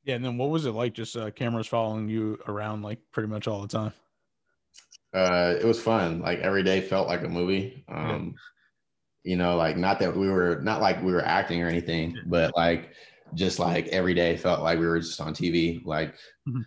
Yeah, 0.04 0.14
and 0.14 0.24
then 0.24 0.38
what 0.38 0.50
was 0.50 0.64
it 0.66 0.72
like? 0.72 0.94
Just 0.94 1.16
uh, 1.16 1.30
cameras 1.30 1.66
following 1.66 2.08
you 2.08 2.38
around 2.48 2.82
like 2.82 2.98
pretty 3.12 3.28
much 3.28 3.46
all 3.48 3.60
the 3.62 3.68
time. 3.68 3.92
uh 5.14 5.54
it 5.60 5.64
was 5.66 5.80
fun 5.82 6.20
like 6.20 6.38
every 6.38 6.62
day 6.62 6.80
felt 6.80 7.08
like 7.08 7.22
a 7.24 7.28
movie 7.28 7.84
um 7.88 8.32
you 9.24 9.36
know 9.36 9.56
like 9.56 9.76
not 9.76 9.98
that 9.98 10.16
we 10.16 10.28
were 10.28 10.60
not 10.62 10.80
like 10.80 11.02
we 11.02 11.10
were 11.12 11.24
acting 11.24 11.60
or 11.62 11.66
anything 11.66 12.16
but 12.26 12.54
like 12.56 12.92
just 13.34 13.58
like 13.58 13.88
every 13.88 14.14
day 14.14 14.36
felt 14.36 14.62
like 14.62 14.78
we 14.78 14.86
were 14.86 15.00
just 15.00 15.20
on 15.20 15.34
tv 15.34 15.84
like 15.84 16.14
Mhm. 16.48 16.62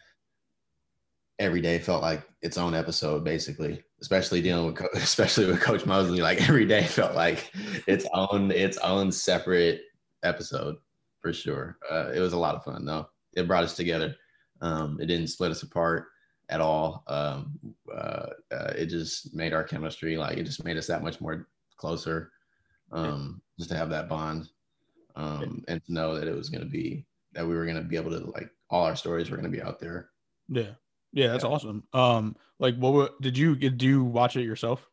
every 1.40 1.62
day 1.62 1.80
felt 1.80 2.02
like 2.02 2.22
its 2.42 2.58
own 2.58 2.74
episode 2.76 3.24
basically 3.24 3.82
especially 4.02 4.42
dealing 4.42 4.66
with 4.68 4.76
Co- 4.76 4.90
especially 4.96 5.46
with 5.46 5.62
coach 5.62 5.86
mosley 5.86 6.20
like 6.22 6.42
every 6.50 6.66
day 6.66 6.84
felt 6.84 7.16
like 7.16 7.50
its 7.88 8.06
own 8.14 8.52
its 8.52 8.78
own 8.80 9.10
separate 9.12 9.82
episode 10.24 10.76
for 11.22 11.32
sure 11.34 11.78
uh 11.92 12.12
it 12.14 12.20
was 12.20 12.34
a 12.34 12.38
lot 12.38 12.56
of 12.56 12.64
fun 12.64 12.86
though 12.86 13.08
it 13.34 13.48
brought 13.48 13.64
us 13.64 13.76
together 13.76 14.16
um 14.62 15.00
it 15.00 15.06
didn't 15.06 15.28
split 15.28 15.52
us 15.52 15.64
apart 15.64 16.08
at 16.50 16.60
all. 16.60 17.04
Um, 17.08 17.58
uh, 17.92 18.28
uh, 18.52 18.74
it 18.78 18.88
just 18.88 19.34
made 19.34 19.54
our 19.54 19.64
chemistry 19.64 20.18
like 20.18 20.38
it 20.38 20.44
just 20.44 20.64
made 20.66 20.76
us 20.78 20.88
that 20.88 21.02
much 21.02 21.22
more 21.22 21.48
closer. 21.78 22.32
Um, 22.92 23.42
just 23.58 23.70
to 23.72 23.78
have 23.78 23.90
that 23.92 24.10
bond, 24.10 24.50
um, 25.16 25.64
and 25.70 25.84
to 25.86 25.94
know 25.94 26.14
that 26.20 26.28
it 26.28 26.36
was 26.36 26.50
going 26.50 26.62
to 26.64 26.70
be 26.70 27.06
that 27.32 27.48
we 27.48 27.56
were 27.56 27.64
going 27.64 27.78
to 27.78 27.82
be 27.82 27.96
able 27.96 28.12
to 28.12 28.30
like 28.32 28.50
all 28.70 28.84
our 28.84 28.96
stories 28.96 29.30
were 29.32 29.38
going 29.38 29.50
to 29.50 29.58
be 29.58 29.64
out 29.64 29.80
there. 29.80 30.10
Yeah, 30.50 30.72
yeah, 31.14 31.30
that's 31.30 31.46
Yeah. 31.46 31.50
awesome. 31.50 31.84
Um, 31.94 32.36
like 32.60 32.76
what 32.76 32.94
were, 32.94 33.10
did 33.22 33.38
you 33.38 33.56
did 33.56 33.82
you 33.82 34.04
watch 34.04 34.36
it 34.36 34.44
yourself? 34.44 34.88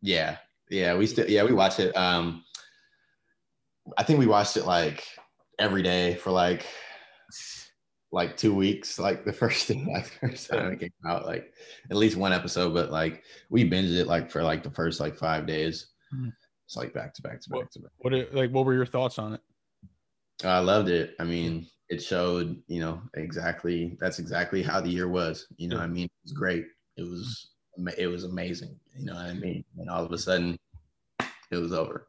Yeah, 0.00 0.36
yeah, 0.70 0.94
we 0.96 1.06
still 1.06 1.28
yeah 1.28 1.42
we 1.42 1.52
watched 1.52 1.80
it. 1.80 1.94
Um, 1.96 2.44
I 3.98 4.02
think 4.02 4.18
we 4.18 4.26
watched 4.26 4.56
it 4.56 4.64
like 4.66 5.04
every 5.58 5.82
day 5.82 6.14
for 6.14 6.30
like 6.30 6.66
like 8.10 8.36
two 8.36 8.54
weeks, 8.54 8.98
like 8.98 9.24
the 9.24 9.32
first 9.32 9.66
thing, 9.68 9.86
like 9.92 10.06
first 10.20 10.50
time 10.50 10.72
it 10.72 10.80
came 10.80 10.90
out, 11.08 11.24
like 11.26 11.52
at 11.90 11.96
least 11.96 12.16
one 12.16 12.32
episode, 12.32 12.74
but 12.74 12.90
like 12.90 13.22
we 13.50 13.68
binged 13.68 13.94
it 13.96 14.06
like 14.06 14.30
for 14.30 14.42
like 14.42 14.62
the 14.62 14.70
first 14.70 15.00
like 15.00 15.16
five 15.16 15.46
days. 15.46 15.86
Mhm. 16.14 16.32
It's 16.66 16.76
like 16.76 16.94
back 16.94 17.12
to 17.14 17.22
back 17.22 17.40
to 17.40 17.50
back 17.50 17.70
to 17.72 17.80
back. 17.80 17.90
What 17.98 18.14
it- 18.14 18.34
like 18.34 18.50
what 18.50 18.64
were 18.64 18.74
your 18.74 18.86
thoughts 18.86 19.18
on 19.18 19.34
it? 19.34 19.40
I 20.44 20.58
loved 20.58 20.88
it. 20.88 21.14
I 21.20 21.24
mean, 21.24 21.66
it 21.88 22.02
showed, 22.02 22.60
you 22.66 22.80
know, 22.80 23.00
exactly 23.14 23.96
that's 24.00 24.18
exactly 24.18 24.62
how 24.62 24.80
the 24.80 24.88
year 24.88 25.08
was. 25.08 25.46
You 25.56 25.68
know, 25.68 25.76
what 25.76 25.84
I 25.84 25.88
mean, 25.88 26.04
it 26.06 26.12
was 26.24 26.32
great. 26.32 26.66
It 26.96 27.02
was 27.02 27.50
it 27.98 28.06
was 28.06 28.24
amazing. 28.24 28.78
You 28.96 29.06
know 29.06 29.14
what 29.14 29.26
I 29.26 29.32
mean? 29.34 29.64
And 29.78 29.88
all 29.88 30.04
of 30.04 30.12
a 30.12 30.18
sudden, 30.18 30.58
it 31.50 31.56
was 31.56 31.72
over. 31.72 32.08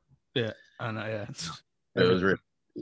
I 0.79 0.91
know, 0.91 1.05
yeah. 1.05 1.23
It's- 1.23 1.61
It 1.95 2.03
was 2.03 2.23
real. 2.23 2.37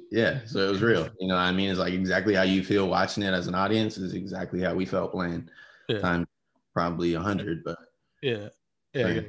Yeah, 0.09 0.39
so 0.45 0.59
it 0.67 0.71
was 0.71 0.81
real. 0.81 1.09
You 1.19 1.27
know 1.27 1.35
what 1.35 1.41
I 1.41 1.51
mean? 1.51 1.69
It's 1.69 1.79
like 1.79 1.93
exactly 1.93 2.33
how 2.33 2.43
you 2.43 2.63
feel 2.63 2.87
watching 2.87 3.23
it 3.23 3.33
as 3.33 3.47
an 3.47 3.55
audience 3.55 3.97
is 3.97 4.13
exactly 4.13 4.61
how 4.61 4.73
we 4.73 4.85
felt 4.85 5.11
playing. 5.11 5.49
Yeah. 5.89 5.99
Time 5.99 6.27
probably 6.73 7.13
a 7.15 7.19
hundred, 7.19 7.63
but 7.65 7.77
Yeah, 8.21 8.47
yeah. 8.93 9.07
Yeah. 9.07 9.21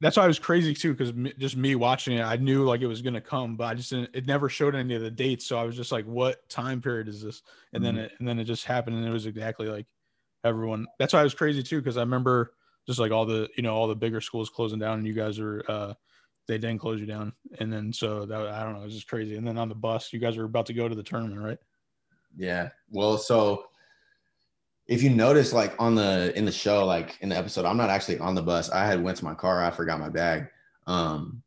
That's 0.00 0.16
why 0.16 0.24
it 0.24 0.28
was 0.28 0.38
crazy 0.40 0.74
too, 0.74 0.92
because 0.92 1.12
just 1.38 1.56
me 1.56 1.74
watching 1.76 2.18
it, 2.18 2.22
I 2.22 2.36
knew 2.36 2.64
like 2.64 2.80
it 2.80 2.86
was 2.88 3.00
gonna 3.02 3.20
come, 3.20 3.56
but 3.56 3.64
I 3.64 3.74
just 3.74 3.90
didn't. 3.90 4.10
It 4.12 4.26
never 4.26 4.48
showed 4.48 4.74
any 4.74 4.94
of 4.94 5.02
the 5.02 5.10
dates, 5.10 5.46
so 5.46 5.56
I 5.58 5.62
was 5.64 5.76
just 5.76 5.90
like, 5.92 6.04
"What 6.06 6.48
time 6.48 6.80
period 6.80 7.06
is 7.08 7.22
this?" 7.22 7.42
And 7.72 7.84
then 7.84 7.96
it 7.98 8.12
and 8.18 8.26
then 8.26 8.38
it 8.40 8.44
just 8.44 8.64
happened, 8.64 8.96
and 8.96 9.06
it 9.06 9.10
was 9.10 9.26
exactly 9.26 9.68
like 9.68 9.86
everyone. 10.44 10.86
That's 10.98 11.12
why 11.12 11.20
it 11.20 11.24
was 11.24 11.34
crazy 11.34 11.62
too, 11.64 11.80
because 11.80 11.96
I 11.96 12.00
remember 12.00 12.54
just 12.86 12.98
like 13.00 13.10
all 13.12 13.26
the 13.26 13.48
you 13.56 13.62
know 13.62 13.74
all 13.74 13.86
the 13.88 13.94
bigger 13.96 14.20
schools 14.20 14.50
closing 14.50 14.78
down, 14.80 14.98
and 14.98 15.06
you 15.06 15.14
guys 15.14 15.38
are 15.40 15.64
uh 15.68 15.94
they 16.48 16.58
didn't 16.58 16.78
close 16.78 16.98
you 16.98 17.06
down, 17.06 17.32
and 17.60 17.72
then 17.72 17.92
so 17.92 18.26
that 18.26 18.40
I 18.40 18.64
don't 18.64 18.74
know, 18.74 18.80
it 18.80 18.86
was 18.86 18.94
just 18.94 19.06
crazy. 19.06 19.36
And 19.36 19.46
then 19.46 19.58
on 19.58 19.68
the 19.68 19.74
bus, 19.74 20.12
you 20.12 20.18
guys 20.18 20.36
were 20.36 20.44
about 20.44 20.66
to 20.66 20.72
go 20.72 20.88
to 20.88 20.94
the 20.94 21.02
tournament, 21.02 21.40
right? 21.40 21.58
Yeah. 22.36 22.70
Well, 22.90 23.18
so 23.18 23.66
if 24.86 25.02
you 25.02 25.10
notice, 25.10 25.52
like 25.52 25.74
on 25.78 25.94
the 25.94 26.32
in 26.36 26.44
the 26.44 26.52
show, 26.52 26.84
like 26.86 27.18
in 27.20 27.28
the 27.28 27.36
episode, 27.36 27.66
I'm 27.66 27.76
not 27.76 27.90
actually 27.90 28.18
on 28.18 28.34
the 28.34 28.42
bus. 28.42 28.70
I 28.70 28.86
had 28.86 29.02
went 29.02 29.18
to 29.18 29.24
my 29.24 29.34
car. 29.34 29.62
I 29.62 29.70
forgot 29.70 30.00
my 30.00 30.08
bag. 30.08 30.48
Um, 30.86 31.42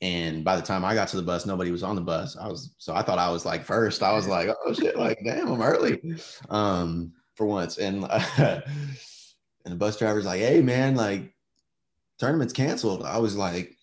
and 0.00 0.44
by 0.44 0.56
the 0.56 0.62
time 0.62 0.84
I 0.84 0.94
got 0.94 1.08
to 1.08 1.16
the 1.16 1.22
bus, 1.22 1.46
nobody 1.46 1.70
was 1.70 1.82
on 1.82 1.96
the 1.96 2.02
bus. 2.02 2.36
I 2.36 2.46
was 2.46 2.74
so 2.78 2.94
I 2.94 3.02
thought 3.02 3.18
I 3.18 3.30
was 3.30 3.44
like 3.44 3.64
first. 3.64 4.02
I 4.02 4.12
was 4.12 4.28
like, 4.28 4.48
oh 4.64 4.72
shit, 4.72 4.96
like 4.96 5.20
damn, 5.24 5.48
I'm 5.48 5.62
early. 5.62 6.00
Um, 6.48 7.12
for 7.34 7.46
once, 7.46 7.78
and 7.78 8.04
and 8.38 8.62
the 9.64 9.76
bus 9.76 9.98
driver's 9.98 10.26
like, 10.26 10.40
hey 10.40 10.60
man, 10.60 10.94
like 10.94 11.34
tournament's 12.18 12.52
canceled. 12.52 13.02
I 13.02 13.18
was 13.18 13.36
like, 13.36 13.75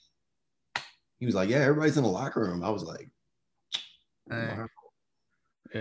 he 1.24 1.26
was 1.26 1.36
like, 1.36 1.48
yeah, 1.48 1.60
everybody's 1.60 1.96
in 1.96 2.04
the 2.04 2.10
locker 2.10 2.42
room. 2.42 2.66
I 2.66 2.70
was 2.70 2.84
like. 2.84 3.10
Yeah. 4.30 4.66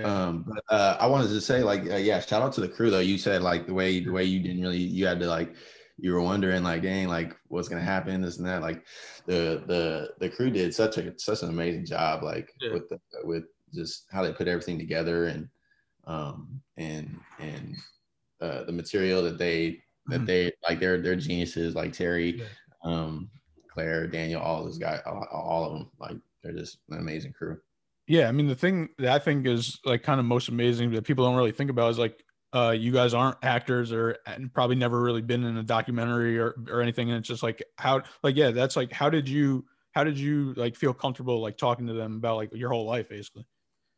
Um, 0.05 0.45
but 0.47 0.63
uh, 0.73 0.97
I 1.01 1.07
wanted 1.09 1.31
to 1.31 1.41
say, 1.41 1.65
like, 1.65 1.81
uh, 1.91 1.97
yeah, 1.97 2.21
shout 2.21 2.43
out 2.43 2.53
to 2.53 2.61
the 2.61 2.69
crew 2.69 2.91
though. 2.91 3.01
You 3.01 3.19
said 3.19 3.43
like 3.43 3.67
the 3.67 3.75
way 3.75 3.99
the 3.99 4.13
way 4.13 4.23
you 4.23 4.39
didn't 4.39 4.63
really, 4.63 4.79
you 4.79 5.05
had 5.05 5.19
to 5.19 5.27
like, 5.27 5.57
you 5.99 6.13
were 6.13 6.23
wondering 6.23 6.63
like, 6.63 6.83
dang, 6.83 7.09
like 7.09 7.37
what's 7.49 7.69
gonna 7.69 7.83
happen, 7.83 8.23
this 8.23 8.39
and 8.39 8.47
that. 8.47 8.63
Like, 8.63 8.87
the 9.27 9.65
the 9.67 10.11
the 10.21 10.31
crew 10.31 10.51
did 10.51 10.73
such 10.73 10.97
a 10.99 11.13
such 11.19 11.43
an 11.43 11.49
amazing 11.49 11.87
job, 11.87 12.23
like 12.23 12.55
Yeah. 12.61 12.75
with 12.75 12.89
the 12.89 13.01
with 13.25 13.45
just 13.75 14.07
how 14.13 14.23
they 14.23 14.33
put 14.33 14.47
everything 14.47 14.79
together 14.79 15.27
and 15.27 15.49
um 16.07 16.63
and 16.77 17.19
and 17.41 17.75
uh, 18.41 18.63
the 18.63 18.73
material 18.73 19.25
that 19.25 19.39
they 19.39 19.83
that 20.07 20.21
Mhm. 20.21 20.27
they 20.27 20.53
like 20.63 20.79
they're 20.79 21.03
they're 21.03 21.17
geniuses 21.17 21.75
like 21.75 21.93
Terry, 21.93 22.39
Yeah. 22.39 22.47
um, 22.85 23.29
Claire, 23.73 24.07
Daniel, 24.07 24.41
all 24.41 24.65
those 24.65 24.79
guys, 24.79 25.01
all, 25.07 25.27
all 25.33 25.65
of 25.65 25.73
them, 25.73 25.91
like 25.99 26.17
they're 26.43 26.53
just 26.53 26.79
an 26.91 26.99
amazing 26.99 27.33
crew. 27.33 27.59
Yeah, 28.07 28.29
I 28.29 28.33
mean 28.33 28.49
the 28.49 28.55
thing 28.55 28.89
that 28.99 29.13
I 29.13 29.19
think 29.19 29.47
is 29.47 29.79
like 29.85 30.03
kind 30.03 30.21
of 30.21 30.27
most 30.27 30.49
amazing 30.49 30.91
that 30.93 31.05
people 31.05 31.25
don't 31.25 31.37
really 31.37 31.53
think 31.53 31.71
about 31.71 31.91
is 31.91 31.99
like 31.99 32.23
uh 32.53 32.75
you 32.77 32.93
guys 32.93 33.15
aren't 33.15 33.39
actors 33.43 33.93
or 33.93 34.17
and 34.27 34.53
probably 34.53 34.77
never 34.77 35.01
really 35.01 35.23
been 35.23 35.45
in 35.45 35.57
a 35.57 35.63
documentary 35.63 36.39
or 36.39 36.55
or 36.69 36.83
anything 36.83 37.09
and 37.09 37.19
it's 37.19 37.29
just 37.29 37.43
like 37.43 37.63
how 37.79 38.03
like 38.23 38.37
yeah 38.37 38.51
that's 38.51 38.77
like 38.77 38.93
how 38.93 39.09
did 39.09 39.29
you 39.29 39.65
how 39.93 40.05
did 40.05 40.19
you 40.19 40.53
like 40.55 40.77
feel 40.77 40.93
comfortable 40.93 41.41
like 41.41 41.57
talking 41.57 41.87
to 41.87 41.95
them 41.95 42.17
about 42.17 42.37
like 42.37 42.51
your 42.53 42.69
whole 42.71 42.85
life 42.85 43.09
basically 43.09 43.47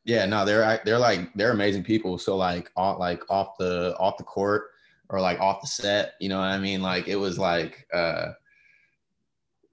Yeah, 0.04 0.26
no, 0.26 0.44
they're 0.44 0.80
they're 0.84 0.98
like 0.98 1.32
they're 1.34 1.52
amazing 1.52 1.82
people. 1.82 2.18
So 2.18 2.36
like 2.36 2.70
off 2.76 2.98
like 2.98 3.22
off 3.30 3.56
the 3.58 3.96
off 3.98 4.18
the 4.18 4.24
court 4.24 4.64
or 5.08 5.20
like 5.20 5.40
off 5.40 5.62
the 5.62 5.66
set, 5.66 6.12
you 6.20 6.28
know 6.28 6.38
what 6.38 6.48
I 6.48 6.58
mean? 6.58 6.82
Like 6.82 7.08
it 7.08 7.16
was 7.16 7.38
like 7.38 7.86
uh 7.92 8.32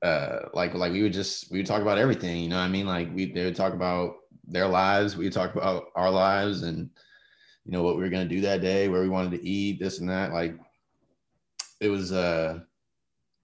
uh 0.03 0.49
like 0.53 0.73
like 0.73 0.91
we 0.91 1.03
would 1.03 1.13
just 1.13 1.51
we 1.51 1.59
would 1.59 1.65
talk 1.65 1.81
about 1.81 1.97
everything, 1.97 2.43
you 2.43 2.49
know 2.49 2.57
what 2.57 2.63
I 2.63 2.69
mean? 2.69 2.87
Like 2.87 3.13
we 3.13 3.31
they 3.31 3.45
would 3.45 3.55
talk 3.55 3.73
about 3.73 4.15
their 4.47 4.67
lives, 4.67 5.15
we 5.15 5.25
would 5.25 5.33
talk 5.33 5.55
about 5.55 5.85
our 5.95 6.09
lives 6.09 6.63
and 6.63 6.89
you 7.65 7.71
know 7.71 7.83
what 7.83 7.95
we 7.95 8.01
were 8.03 8.09
gonna 8.09 8.25
do 8.25 8.41
that 8.41 8.61
day, 8.61 8.87
where 8.87 9.01
we 9.01 9.09
wanted 9.09 9.31
to 9.31 9.47
eat, 9.47 9.79
this 9.79 9.99
and 9.99 10.09
that. 10.09 10.33
Like 10.33 10.57
it 11.79 11.89
was 11.89 12.11
uh 12.11 12.59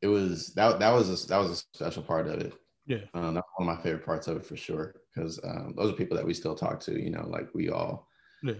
it 0.01 0.07
was 0.07 0.53
that 0.53 0.79
that 0.79 0.91
was 0.91 1.23
a 1.23 1.27
that 1.27 1.37
was 1.37 1.51
a 1.51 1.77
special 1.77 2.03
part 2.03 2.27
of 2.27 2.39
it. 2.39 2.53
yeah 2.85 2.97
Um, 3.13 3.33
that's 3.33 3.47
one 3.57 3.69
of 3.69 3.77
my 3.77 3.83
favorite 3.83 4.05
parts 4.05 4.27
of 4.27 4.37
it 4.37 4.45
for 4.45 4.55
sure, 4.55 4.95
because 5.13 5.39
um, 5.43 5.73
those 5.75 5.91
are 5.91 5.95
people 5.95 6.17
that 6.17 6.25
we 6.25 6.33
still 6.33 6.55
talk 6.55 6.79
to. 6.81 7.01
You 7.01 7.09
know, 7.09 7.27
like 7.27 7.53
we 7.53 7.69
all, 7.69 8.07
yeah 8.43 8.53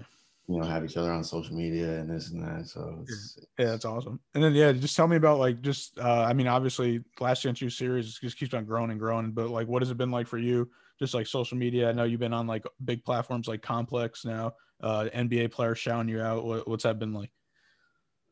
you 0.48 0.58
know, 0.58 0.66
have 0.66 0.86
each 0.86 0.96
other 0.96 1.12
on 1.12 1.24
social 1.24 1.56
media 1.56 2.00
and 2.00 2.10
this 2.10 2.32
and 2.32 2.44
that. 2.44 2.68
So 2.68 3.00
it's, 3.02 3.40
yeah 3.60 3.66
that's 3.66 3.86
awesome. 3.86 4.20
And 4.34 4.44
then 4.44 4.54
yeah 4.54 4.72
just 4.72 4.96
tell 4.96 5.08
me 5.08 5.18
about 5.18 5.40
like 5.40 5.62
just 5.62 5.98
uh 6.00 6.26
i 6.28 6.34
mean 6.34 6.48
obviously 6.48 7.04
last 7.20 7.42
chance 7.42 7.62
U 7.62 7.70
series 7.70 8.18
just 8.18 8.40
keeps 8.40 8.54
on 8.54 8.66
growing 8.66 8.92
and 8.92 9.00
growing 9.00 9.32
but 9.32 9.50
like 9.50 9.68
what 9.68 9.82
has 9.82 9.92
it 9.92 9.98
been 9.98 10.12
like 10.12 10.28
for 10.28 10.38
you? 10.38 10.70
Just 11.00 11.14
like 11.14 11.28
social 11.28 11.58
media. 11.58 11.90
I 11.90 11.92
know 11.92 12.06
you've 12.06 12.20
been 12.20 12.34
on 12.34 12.48
like 12.48 12.66
big 12.86 13.04
platforms 13.04 13.48
like 13.48 13.62
complex 13.62 14.26
now 14.26 14.54
uh 14.82 15.10
nba 15.16 15.52
players 15.52 15.80
shouting 15.80 16.10
you 16.10 16.22
out. 16.22 16.46
What, 16.46 16.68
what's 16.68 16.84
that 16.84 17.00
been 17.00 17.14
like? 17.14 17.32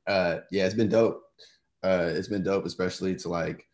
Uh, 0.07 0.39
yeah, 0.51 0.65
it's 0.65 0.75
been 0.75 0.89
dope. 0.89 1.23
Uh, 1.83 2.11
it's 2.13 2.27
been 2.27 2.43
dope, 2.43 2.65
especially 2.65 3.15
to 3.15 3.29
like 3.29 3.67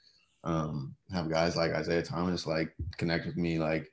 um, 0.44 0.96
have 1.12 1.30
guys 1.30 1.56
like 1.56 1.74
Isaiah 1.74 2.02
Thomas 2.02 2.48
like 2.48 2.74
connect 2.98 3.26
with 3.26 3.38
me, 3.38 3.60
like 3.60 3.92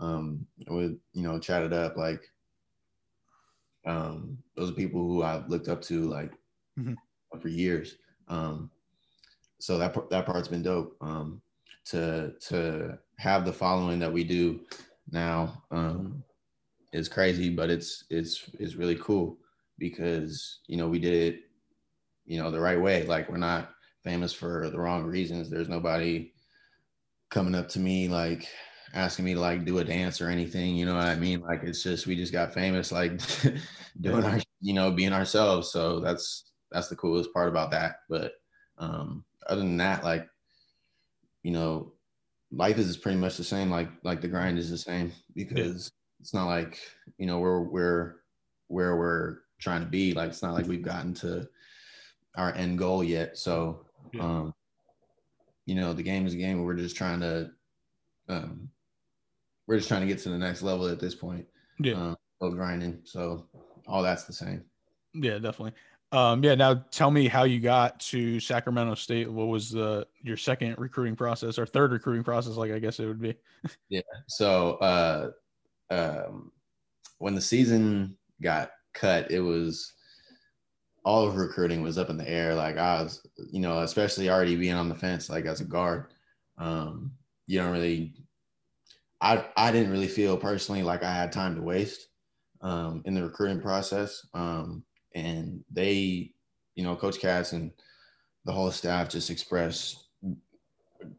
um, 0.00 0.46
with 0.68 0.98
you 1.12 1.22
know 1.22 1.38
chat 1.38 1.62
it 1.62 1.72
up, 1.72 1.96
like 1.96 2.22
um, 3.88 4.42
those 4.56 4.70
are 4.70 4.74
people 4.74 5.00
who 5.02 5.22
I've 5.24 5.48
looked 5.48 5.68
up 5.68 5.82
to 5.84 6.08
like 6.08 6.32
Mhm. 6.76 6.98
for 7.40 7.48
years. 7.48 7.96
Um, 8.28 8.70
so 9.60 9.78
that 9.78 9.94
that 10.10 10.26
part's 10.26 10.48
been 10.48 10.62
dope. 10.62 10.96
Um, 11.00 11.42
to 11.86 12.34
to 12.48 12.98
have 13.18 13.44
the 13.44 13.52
following 13.52 13.98
that 14.00 14.12
we 14.12 14.24
do 14.24 14.66
now 15.10 15.64
um, 15.70 16.24
is 16.92 17.08
crazy, 17.08 17.50
but 17.50 17.70
it's 17.70 18.04
it's 18.10 18.50
it's 18.60 18.76
really 18.76 18.96
cool 18.96 19.38
because 19.78 20.60
you 20.68 20.76
know 20.76 20.88
we 20.88 20.98
did 20.98 21.14
it 21.14 21.42
you 22.26 22.38
know 22.38 22.50
the 22.50 22.60
right 22.60 22.80
way 22.80 23.04
like 23.04 23.28
we're 23.28 23.38
not 23.38 23.74
famous 24.04 24.32
for 24.32 24.70
the 24.70 24.78
wrong 24.78 25.04
reasons 25.04 25.50
there's 25.50 25.68
nobody 25.68 26.32
coming 27.30 27.54
up 27.54 27.68
to 27.68 27.80
me 27.80 28.08
like 28.08 28.48
asking 28.94 29.24
me 29.24 29.34
to 29.34 29.40
like 29.40 29.64
do 29.64 29.78
a 29.78 29.84
dance 29.84 30.20
or 30.20 30.28
anything 30.28 30.76
you 30.76 30.86
know 30.86 30.94
what 30.94 31.06
i 31.06 31.14
mean 31.14 31.40
like 31.40 31.62
it's 31.62 31.82
just 31.82 32.06
we 32.06 32.16
just 32.16 32.32
got 32.32 32.54
famous 32.54 32.90
like 32.90 33.20
doing 34.00 34.24
our 34.24 34.38
you 34.60 34.72
know 34.72 34.90
being 34.90 35.12
ourselves 35.12 35.70
so 35.70 36.00
that's 36.00 36.52
that's 36.70 36.88
the 36.88 36.96
coolest 36.96 37.32
part 37.32 37.48
about 37.48 37.70
that 37.70 37.96
but 38.08 38.34
um 38.78 39.24
other 39.46 39.60
than 39.60 39.76
that 39.76 40.02
like 40.04 40.28
you 41.42 41.50
know 41.50 41.92
life 42.50 42.78
is 42.78 42.96
pretty 42.96 43.18
much 43.18 43.36
the 43.36 43.44
same 43.44 43.70
like 43.70 43.88
like 44.02 44.20
the 44.20 44.28
grind 44.28 44.58
is 44.58 44.70
the 44.70 44.78
same 44.78 45.12
because 45.34 45.90
it's 46.20 46.34
not 46.34 46.46
like 46.46 46.80
you 47.18 47.26
know 47.26 47.38
we're 47.38 47.62
we're 47.62 48.16
where 48.68 48.96
we're 48.96 49.38
trying 49.58 49.80
to 49.82 49.88
be 49.88 50.14
like 50.14 50.30
it's 50.30 50.42
not 50.42 50.54
like 50.54 50.66
we've 50.66 50.82
gotten 50.82 51.12
to 51.12 51.48
our 52.38 52.54
end 52.54 52.78
goal 52.78 53.02
yet. 53.04 53.36
So, 53.36 53.84
Yeah. 54.12 54.22
um, 54.22 54.54
you 55.66 55.74
know, 55.74 55.92
the 55.92 56.02
game 56.02 56.26
is 56.26 56.34
a 56.34 56.38
game. 56.38 56.62
We're 56.62 56.74
just 56.74 56.96
trying 56.96 57.20
to, 57.20 57.50
um, 58.28 58.70
we're 59.68 59.76
just 59.76 59.88
trying 59.88 60.00
to 60.00 60.06
get 60.06 60.18
to 60.20 60.30
the 60.30 60.38
next 60.38 60.62
level 60.62 60.88
at 60.88 60.98
this 60.98 61.14
point. 61.14 61.46
yeah 61.78 61.92
Um, 61.92 62.16
of 62.40 62.54
grinding. 62.54 63.00
So 63.04 63.46
all 63.86 64.02
that's 64.02 64.24
the 64.24 64.32
same. 64.32 64.64
Yeah, 65.14 65.34
definitely. 65.34 65.74
Um, 66.10 66.42
yeah. 66.42 66.54
Now 66.54 66.84
tell 66.90 67.10
me 67.10 67.28
how 67.28 67.44
you 67.44 67.60
got 67.60 68.00
to 68.00 68.40
Sacramento 68.40 68.94
State. 68.94 69.30
What 69.30 69.48
was 69.48 69.70
the 69.70 70.06
your 70.22 70.36
second 70.36 70.76
recruiting 70.78 71.16
process 71.16 71.58
or 71.58 71.66
third 71.66 71.92
recruiting 71.92 72.24
process? 72.24 72.54
Like 72.54 72.72
I 72.72 72.78
guess 72.78 72.98
it 72.98 73.06
would 73.06 73.20
be. 73.20 73.34
Yeah. 73.90 74.00
So, 74.26 74.74
uh, 74.76 75.30
um, 75.90 76.52
when 77.18 77.34
the 77.34 77.40
season 77.40 78.16
got 78.40 78.70
cut, 78.94 79.30
it 79.30 79.40
was 79.40 79.92
all 81.04 81.26
of 81.26 81.36
recruiting 81.36 81.82
was 81.82 81.98
up 81.98 82.10
in 82.10 82.16
the 82.16 82.28
air. 82.28 82.54
Like 82.54 82.76
I 82.76 83.02
was, 83.02 83.26
you 83.50 83.60
know, 83.60 83.80
especially 83.80 84.30
already 84.30 84.56
being 84.56 84.74
on 84.74 84.88
the 84.88 84.94
fence, 84.94 85.28
like 85.28 85.46
as 85.46 85.60
a 85.60 85.64
guard, 85.64 86.12
um, 86.58 87.12
you 87.46 87.58
don't 87.58 87.72
really, 87.72 88.14
I, 89.20 89.44
I 89.56 89.72
didn't 89.72 89.90
really 89.90 90.08
feel 90.08 90.36
personally 90.36 90.82
like 90.82 91.02
I 91.02 91.12
had 91.12 91.32
time 91.32 91.56
to 91.56 91.62
waste 91.62 92.08
um, 92.60 93.02
in 93.04 93.14
the 93.14 93.22
recruiting 93.22 93.60
process. 93.60 94.26
Um, 94.34 94.84
and 95.14 95.64
they, 95.70 96.32
you 96.74 96.84
know, 96.84 96.94
Coach 96.94 97.18
Katz 97.18 97.52
and 97.52 97.72
the 98.44 98.52
whole 98.52 98.70
staff 98.70 99.08
just 99.08 99.30
expressed, 99.30 100.04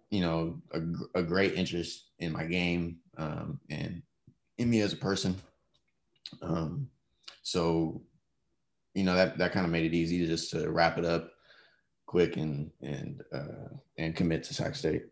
you 0.10 0.22
know, 0.22 0.62
a, 0.72 1.20
a 1.20 1.24
great 1.24 1.56
interest 1.56 2.06
in 2.20 2.32
my 2.32 2.46
game 2.46 2.98
um, 3.18 3.60
and 3.70 4.02
in 4.58 4.70
me 4.70 4.82
as 4.82 4.94
a 4.94 4.98
person. 4.98 5.36
Um, 6.42 6.90
so, 7.44 8.02
you 8.94 9.04
know 9.04 9.16
that 9.16 9.38
that 9.38 9.52
kind 9.52 9.66
of 9.66 9.72
made 9.72 9.86
it 9.86 9.96
easy 9.96 10.20
to 10.20 10.26
just 10.26 10.52
to 10.52 10.70
wrap 10.70 10.98
it 10.98 11.06
up 11.06 11.32
quick 12.06 12.38
and 12.38 12.72
and 12.82 13.24
uh, 13.32 13.70
and 13.98 14.16
commit 14.16 14.44
to 14.44 14.54
Sac 14.54 14.76
State. 14.76 15.06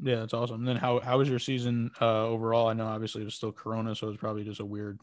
Yeah, 0.00 0.16
that's 0.16 0.34
awesome. 0.34 0.60
And 0.60 0.68
then 0.68 0.76
how 0.76 1.00
how 1.00 1.18
was 1.18 1.28
your 1.28 1.38
season 1.38 1.90
uh, 2.00 2.26
overall? 2.26 2.68
I 2.68 2.72
know 2.72 2.86
obviously 2.86 3.22
it 3.22 3.24
was 3.24 3.34
still 3.34 3.52
Corona, 3.52 3.94
so 3.94 4.06
it 4.06 4.10
was 4.10 4.18
probably 4.18 4.44
just 4.44 4.60
a 4.60 4.64
weird 4.64 5.00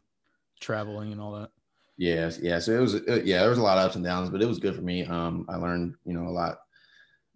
traveling 0.60 1.12
and 1.12 1.20
all 1.20 1.34
that. 1.34 1.50
Yeah, 1.98 2.32
yeah. 2.42 2.60
So 2.60 2.74
it 2.74 2.82
was, 2.82 2.96
uh, 2.96 3.22
yeah, 3.24 3.40
there 3.40 3.50
was 3.50 3.58
a 3.58 3.64
lot 3.64 3.78
of 3.78 3.86
ups 3.86 3.96
and 3.96 4.04
downs, 4.04 4.30
but 4.30 4.42
it 4.42 4.48
was 4.48 4.60
good 4.60 4.76
for 4.76 4.82
me. 4.82 5.06
Um, 5.06 5.46
I 5.48 5.56
learned, 5.56 5.96
you 6.06 6.14
know, 6.14 6.28
a 6.28 6.30
lot. 6.30 6.60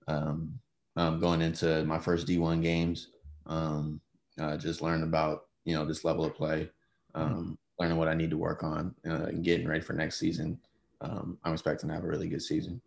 Um, 0.07 0.59
um, 0.95 1.19
going 1.19 1.41
into 1.41 1.85
my 1.85 1.99
first 1.99 2.27
D1 2.27 2.61
games, 2.61 3.07
um, 3.45 4.01
uh, 4.39 4.57
just 4.57 4.81
learned 4.81 5.03
about, 5.03 5.45
you 5.63 5.75
know, 5.75 5.85
this 5.85 6.03
level 6.03 6.25
of 6.25 6.35
play, 6.35 6.69
um, 7.15 7.57
learning 7.79 7.97
what 7.97 8.09
I 8.09 8.15
need 8.15 8.31
to 8.31 8.37
work 8.37 8.63
on, 8.63 8.93
uh, 9.07 9.25
and 9.25 9.43
getting 9.43 9.67
ready 9.67 9.81
for 9.81 9.93
next 9.93 10.19
season. 10.19 10.59
Um, 10.99 11.37
I'm 11.43 11.53
expecting 11.53 11.87
to 11.87 11.95
have 11.95 12.03
a 12.03 12.07
really 12.07 12.27
good 12.27 12.41
season. 12.41 12.81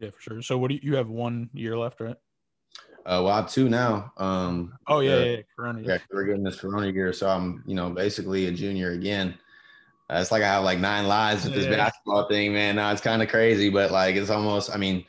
Yeah, 0.00 0.10
for 0.10 0.20
sure. 0.20 0.42
So 0.42 0.58
what 0.58 0.68
do 0.68 0.74
you, 0.74 0.80
you 0.82 0.96
have 0.96 1.08
one 1.08 1.48
year 1.54 1.78
left, 1.78 2.00
right? 2.00 2.16
Uh, 3.06 3.20
well, 3.22 3.28
I 3.28 3.36
have 3.36 3.50
two 3.50 3.68
now. 3.68 4.12
Um, 4.16 4.78
Oh 4.86 5.00
yeah, 5.00 5.12
uh, 5.12 5.18
yeah, 5.18 5.24
yeah, 5.24 5.42
Corona. 5.56 5.82
yeah, 5.82 5.98
we're 6.10 6.24
getting 6.24 6.42
this 6.42 6.60
Corona 6.60 6.88
year, 6.88 7.12
so 7.12 7.28
I'm, 7.28 7.62
you 7.66 7.74
know, 7.74 7.90
basically 7.90 8.46
a 8.46 8.52
junior 8.52 8.92
again. 8.92 9.38
Uh, 10.10 10.18
it's 10.20 10.32
like 10.32 10.42
I 10.42 10.46
have 10.46 10.64
like 10.64 10.78
nine 10.78 11.06
lives 11.06 11.44
with 11.44 11.54
this 11.54 11.66
Yeah. 11.66 11.76
basketball 11.76 12.28
thing, 12.28 12.52
man. 12.52 12.76
Now 12.76 12.92
it's 12.92 13.00
kind 13.00 13.22
of 13.22 13.28
crazy, 13.28 13.68
but 13.68 13.90
like 13.90 14.16
it's 14.16 14.30
almost, 14.30 14.70
I 14.74 14.76
mean, 14.78 15.04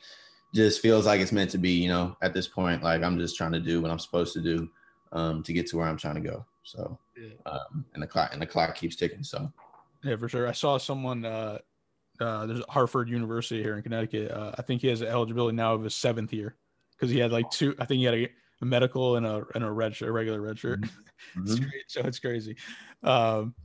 just 0.54 0.82
feels 0.82 1.06
like 1.06 1.20
it's 1.22 1.32
meant 1.32 1.52
to 1.52 1.58
be, 1.58 1.72
you 1.72 1.90
know, 1.90 2.16
at 2.22 2.34
this 2.34 2.48
point. 2.48 2.84
Like 2.84 3.02
I'm 3.02 3.18
just 3.18 3.36
trying 3.38 3.52
to 3.54 3.60
do 3.60 3.82
what 3.82 3.92
I'm 3.92 4.00
supposed 4.00 4.34
to 4.34 4.42
do 4.42 4.70
um, 5.12 5.44
to 5.44 5.54
get 5.54 5.68
to 5.68 5.78
where 5.78 5.88
I'm 5.88 5.98
trying 5.98 6.16
to 6.16 6.22
go. 6.22 6.46
So, 6.64 6.98
um, 7.46 7.86
and 7.94 8.02
the 8.04 8.08
clock 8.08 8.32
and 8.34 8.42
the 8.42 8.46
clock 8.46 8.76
keeps 8.76 8.96
ticking. 8.96 9.24
So, 9.24 9.52
Yeah, 10.04 10.16
for 10.18 10.28
sure. 10.28 10.48
I 10.48 10.54
saw 10.54 10.78
someone. 10.78 11.24
Uh, 11.26 11.60
uh, 12.22 12.46
there's 12.46 12.62
Harvard 12.70 13.10
University 13.10 13.62
here 13.62 13.76
in 13.76 13.84
Connecticut. 13.84 14.32
Uh, 14.32 14.54
I 14.58 14.62
think 14.62 14.82
he 14.82 14.88
has 14.88 15.02
eligibility 15.02 15.56
now 15.58 15.74
of 15.74 15.84
his 15.84 15.94
seventh 15.96 16.32
year 16.32 16.56
because 16.98 17.12
he 17.12 17.20
had 17.20 17.32
like 17.32 17.50
two. 17.52 17.76
I 17.80 17.86
think 17.86 18.00
he 18.00 18.06
had 18.06 18.14
a, 18.14 18.30
a 18.62 18.66
medical 18.66 19.18
and 19.18 19.26
a 19.26 19.44
and 19.54 19.64
a 19.64 19.72
red 19.72 19.96
shirt, 19.96 20.10
a 20.10 20.12
regular 20.12 20.42
red 20.42 20.60
shirt. 20.60 20.80
It's 21.38 21.56
Mhm. 21.56 21.62
great. 21.62 21.84
So 21.88 22.02
it's 22.02 22.20
crazy. 22.20 22.58
Um, 23.02 23.56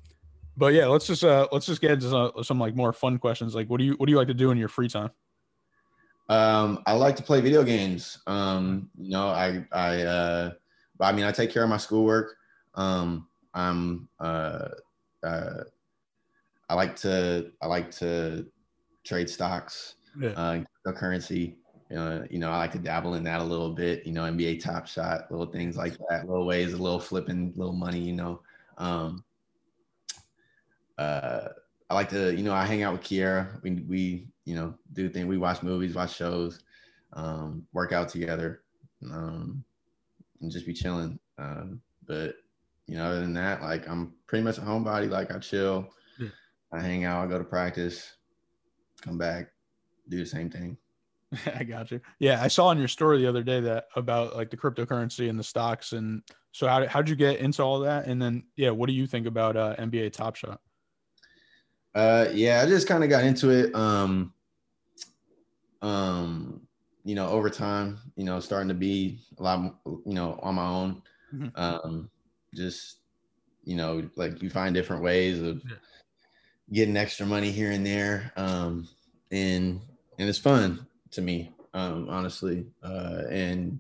but 0.56 0.72
yeah, 0.72 0.86
let's 0.86 1.06
just 1.06 1.24
uh 1.24 1.48
let's 1.52 1.66
just 1.66 1.80
get 1.80 1.90
into 1.92 2.08
some, 2.08 2.32
some 2.42 2.58
like 2.60 2.76
more 2.76 2.92
fun 2.92 3.18
questions. 3.18 3.54
Like, 3.54 3.68
what 3.68 3.78
do 3.78 3.84
you 3.84 3.94
what 3.94 4.06
do 4.06 4.12
you 4.12 4.18
like 4.18 4.28
to 4.28 4.34
do 4.34 4.50
in 4.50 4.56
your 4.58 4.68
free 4.68 4.88
time? 4.88 5.10
Um, 6.28 6.82
I 6.86 6.92
like 6.92 7.16
to 7.16 7.22
play 7.24 7.40
video 7.40 7.64
games. 7.64 8.18
Um, 8.26 8.88
you 8.96 9.10
know, 9.10 9.26
I 9.28 9.66
I 9.72 10.02
uh 10.02 10.50
but 10.96 11.06
I 11.06 11.12
mean 11.12 11.24
I 11.24 11.32
take 11.32 11.50
care 11.50 11.64
of 11.64 11.68
my 11.70 11.76
schoolwork. 11.76 12.36
Um, 12.74 13.28
I'm 13.52 14.08
uh 14.20 14.68
uh 15.24 15.64
I 16.68 16.74
like 16.74 16.94
to 16.96 17.50
I 17.60 17.66
like 17.66 17.90
to 17.92 18.46
trade 19.04 19.28
stocks, 19.28 19.96
Yeah. 20.18 20.30
uh 20.30 20.62
cryptocurrency. 20.86 21.56
Uh, 21.94 22.22
you 22.30 22.38
know, 22.38 22.50
I 22.50 22.58
like 22.58 22.72
to 22.72 22.78
dabble 22.78 23.14
in 23.14 23.24
that 23.24 23.40
a 23.40 23.44
little 23.44 23.72
bit, 23.72 24.06
you 24.06 24.12
know, 24.12 24.22
NBA 24.22 24.62
top 24.62 24.86
shot, 24.86 25.30
little 25.30 25.46
things 25.46 25.76
like 25.76 25.96
that, 26.08 26.28
little 26.28 26.46
ways, 26.46 26.72
a 26.72 26.76
little 26.76 27.00
flipping, 27.00 27.52
little 27.56 27.72
money, 27.74 28.00
you 28.00 28.12
know. 28.12 28.42
Um 28.78 29.24
uh 30.98 31.48
I 31.88 31.94
like 31.94 32.08
to, 32.10 32.34
you 32.36 32.44
know, 32.44 32.52
I 32.54 32.64
hang 32.66 32.82
out 32.84 32.92
with 32.92 33.02
Kiera. 33.02 33.60
We 33.62 33.72
we, 33.88 34.28
you 34.44 34.54
know, 34.54 34.74
do 34.92 35.08
things. 35.08 35.26
We 35.26 35.38
watch 35.38 35.62
movies, 35.62 35.94
watch 35.94 36.14
shows, 36.14 36.60
um, 37.14 37.66
work 37.72 37.92
out 37.92 38.08
together, 38.08 38.62
um, 39.10 39.64
and 40.40 40.50
just 40.52 40.66
be 40.66 40.72
chilling. 40.72 41.18
Um, 41.36 41.82
but 42.06 42.36
you 42.86 42.96
know, 42.96 43.04
other 43.06 43.20
than 43.20 43.34
that, 43.34 43.60
like 43.62 43.88
I'm 43.88 44.14
pretty 44.28 44.44
much 44.44 44.58
a 44.58 44.60
homebody. 44.60 45.10
Like 45.10 45.32
I 45.34 45.38
chill, 45.40 45.88
Yeah. 46.18 46.28
I 46.72 46.80
hang 46.80 47.04
out, 47.04 47.24
I 47.24 47.28
go 47.28 47.38
to 47.38 47.44
practice, 47.44 48.16
come 49.00 49.18
back, 49.18 49.50
do 50.08 50.18
the 50.18 50.26
same 50.26 50.48
thing. 50.48 50.76
I 51.54 51.64
got 51.64 51.90
you. 51.90 52.00
Yeah, 52.18 52.42
I 52.42 52.48
saw 52.48 52.66
on 52.66 52.78
your 52.78 52.88
story 52.88 53.18
the 53.18 53.28
other 53.28 53.42
day 53.42 53.60
that 53.60 53.86
about 53.94 54.36
like 54.36 54.50
the 54.50 54.56
cryptocurrency 54.56 55.28
and 55.30 55.38
the 55.38 55.44
stocks, 55.44 55.92
and 55.92 56.22
so 56.52 56.66
how 56.66 56.86
how'd 56.86 57.08
you 57.08 57.16
get 57.16 57.38
into 57.38 57.62
all 57.62 57.80
that? 57.80 58.06
And 58.06 58.20
then 58.20 58.44
yeah, 58.56 58.70
what 58.70 58.88
do 58.88 58.92
you 58.92 59.06
think 59.06 59.26
about 59.26 59.56
uh, 59.56 59.76
NBA 59.78 60.12
Top 60.12 60.34
Shot? 60.34 60.60
Uh, 61.94 62.26
yeah, 62.32 62.62
I 62.62 62.66
just 62.66 62.88
kind 62.88 63.04
of 63.04 63.10
got 63.10 63.24
into 63.24 63.50
it. 63.50 63.74
Um, 63.74 64.32
um, 65.82 66.66
you 67.04 67.14
know, 67.14 67.28
over 67.28 67.48
time, 67.48 67.98
you 68.16 68.24
know, 68.24 68.40
starting 68.40 68.68
to 68.68 68.74
be 68.74 69.20
a 69.38 69.42
lot, 69.42 69.76
you 69.86 70.14
know, 70.14 70.38
on 70.42 70.56
my 70.56 70.66
own. 70.66 71.02
Mhm. 71.32 71.52
Um, 71.58 72.10
just, 72.54 72.98
you 73.64 73.76
know, 73.76 74.08
like 74.16 74.42
you 74.42 74.50
find 74.50 74.74
different 74.74 75.02
ways 75.02 75.40
of 75.40 75.62
Yeah. 75.64 75.76
getting 76.72 76.96
extra 76.96 77.24
money 77.24 77.50
here 77.50 77.70
and 77.70 77.86
there. 77.86 78.32
Um, 78.36 78.88
and 79.30 79.80
and 80.18 80.28
it's 80.28 80.38
fun 80.38 80.86
to 81.12 81.22
me, 81.22 81.52
um, 81.74 82.08
honestly. 82.08 82.66
Uh, 82.82 83.22
and 83.30 83.78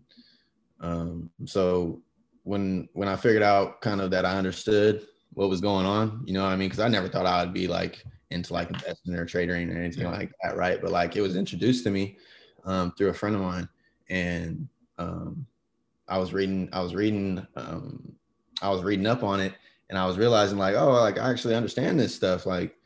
um, 0.80 1.30
so 1.44 2.00
when 2.44 2.88
when 2.94 3.08
I 3.08 3.16
figured 3.16 3.42
out 3.42 3.80
kind 3.80 4.00
of 4.00 4.10
that 4.10 4.24
I 4.24 4.36
understood 4.36 5.06
what 5.34 5.48
was 5.48 5.60
going 5.60 5.86
on, 5.86 6.22
you 6.26 6.34
know 6.34 6.42
what 6.42 6.52
I 6.52 6.56
mean? 6.56 6.68
Because 6.68 6.80
I 6.80 6.88
never 6.88 7.08
thought 7.08 7.26
I 7.26 7.44
would 7.44 7.54
be 7.54 7.66
like 7.66 8.04
into 8.30 8.52
like 8.52 8.70
investing 8.70 9.14
or 9.14 9.26
trading 9.26 9.70
or 9.70 9.78
anything 9.78 10.04
Yeah. 10.04 10.10
like 10.10 10.32
that, 10.42 10.56
right? 10.56 10.80
But 10.80 10.90
like 10.90 11.16
it 11.16 11.20
was 11.20 11.36
introduced 11.36 11.84
to 11.84 11.90
me 11.90 12.16
um, 12.64 12.92
through 12.92 13.08
a 13.08 13.14
friend 13.14 13.34
of 13.34 13.42
mine, 13.42 13.68
and 14.08 14.68
um, 14.98 15.46
I 16.08 16.18
was 16.18 16.32
reading, 16.32 16.68
I 16.72 16.80
was 16.80 16.94
reading, 16.94 17.46
um, 17.56 18.12
I 18.62 18.70
was 18.70 18.82
reading 18.82 19.06
up 19.06 19.22
on 19.22 19.40
it, 19.40 19.54
and 19.88 19.98
I 19.98 20.06
was 20.06 20.18
realizing 20.18 20.58
like, 20.58 20.74
oh, 20.74 20.92
like 20.92 21.18
I 21.18 21.30
actually 21.30 21.54
understand 21.54 21.98
this 21.98 22.14
stuff. 22.14 22.46
Like 22.46 22.76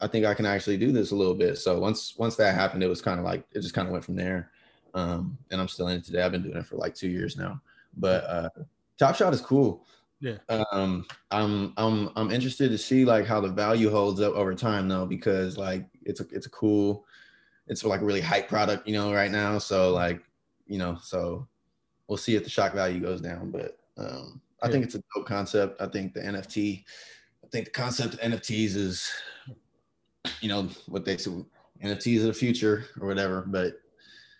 I 0.00 0.06
think 0.06 0.26
I 0.26 0.34
can 0.34 0.46
actually 0.46 0.76
do 0.76 0.92
this 0.92 1.10
a 1.10 1.16
little 1.16 1.34
bit. 1.34 1.56
So 1.58 1.78
once 1.78 2.14
once 2.18 2.36
that 2.36 2.54
happened, 2.54 2.82
it 2.82 2.88
was 2.88 3.00
kind 3.00 3.18
of 3.18 3.24
like 3.24 3.46
it 3.52 3.60
just 3.60 3.74
kind 3.74 3.88
of 3.88 3.92
went 3.92 4.04
from 4.04 4.16
there. 4.16 4.50
Um, 4.94 5.38
and 5.50 5.60
I'm 5.60 5.68
still 5.68 5.88
in 5.88 5.98
it 5.98 6.04
today. 6.04 6.22
I've 6.22 6.32
been 6.32 6.42
doing 6.42 6.56
it 6.56 6.66
for 6.66 6.76
like 6.76 6.94
two 6.94 7.08
years 7.08 7.36
now. 7.36 7.60
But 7.96 8.24
uh, 8.24 8.48
Top 8.98 9.14
Shot 9.14 9.32
is 9.32 9.40
cool. 9.40 9.86
Yeah. 10.20 10.38
Um, 10.48 11.06
I'm 11.30 11.72
I'm 11.76 12.10
I'm 12.16 12.30
interested 12.30 12.70
to 12.70 12.78
see 12.78 13.04
like 13.04 13.26
how 13.26 13.40
the 13.40 13.48
value 13.48 13.90
holds 13.90 14.20
up 14.20 14.34
over 14.34 14.54
time 14.54 14.88
though, 14.88 15.06
because 15.06 15.56
like 15.58 15.86
it's 16.02 16.20
a 16.20 16.26
it's 16.30 16.46
a 16.46 16.50
cool, 16.50 17.06
it's 17.66 17.84
like 17.84 18.00
a 18.00 18.04
really 18.04 18.20
hype 18.20 18.48
product, 18.48 18.86
you 18.86 18.94
know, 18.94 19.12
right 19.12 19.30
now. 19.30 19.58
So 19.58 19.92
like, 19.92 20.22
you 20.66 20.78
know, 20.78 20.98
so 21.02 21.46
we'll 22.08 22.18
see 22.18 22.36
if 22.36 22.44
the 22.44 22.50
shock 22.50 22.74
value 22.74 23.00
goes 23.00 23.20
down. 23.20 23.50
But 23.50 23.78
um, 23.98 24.40
I 24.62 24.66
Yeah. 24.66 24.72
think 24.72 24.84
it's 24.84 24.94
a 24.94 25.02
dope 25.14 25.26
concept. 25.26 25.80
I 25.80 25.86
think 25.86 26.14
the 26.14 26.20
NFT, 26.20 26.84
I 27.44 27.48
think 27.48 27.66
the 27.66 27.70
concept 27.72 28.14
of 28.14 28.20
NFTs 28.20 28.76
is, 28.76 29.10
you 30.40 30.48
know, 30.48 30.68
what 30.86 31.04
they 31.04 31.16
say, 31.16 31.30
NFTs 31.82 32.20
of 32.20 32.26
the 32.26 32.32
future 32.34 32.86
or 33.00 33.06
whatever. 33.06 33.42
But 33.46 33.80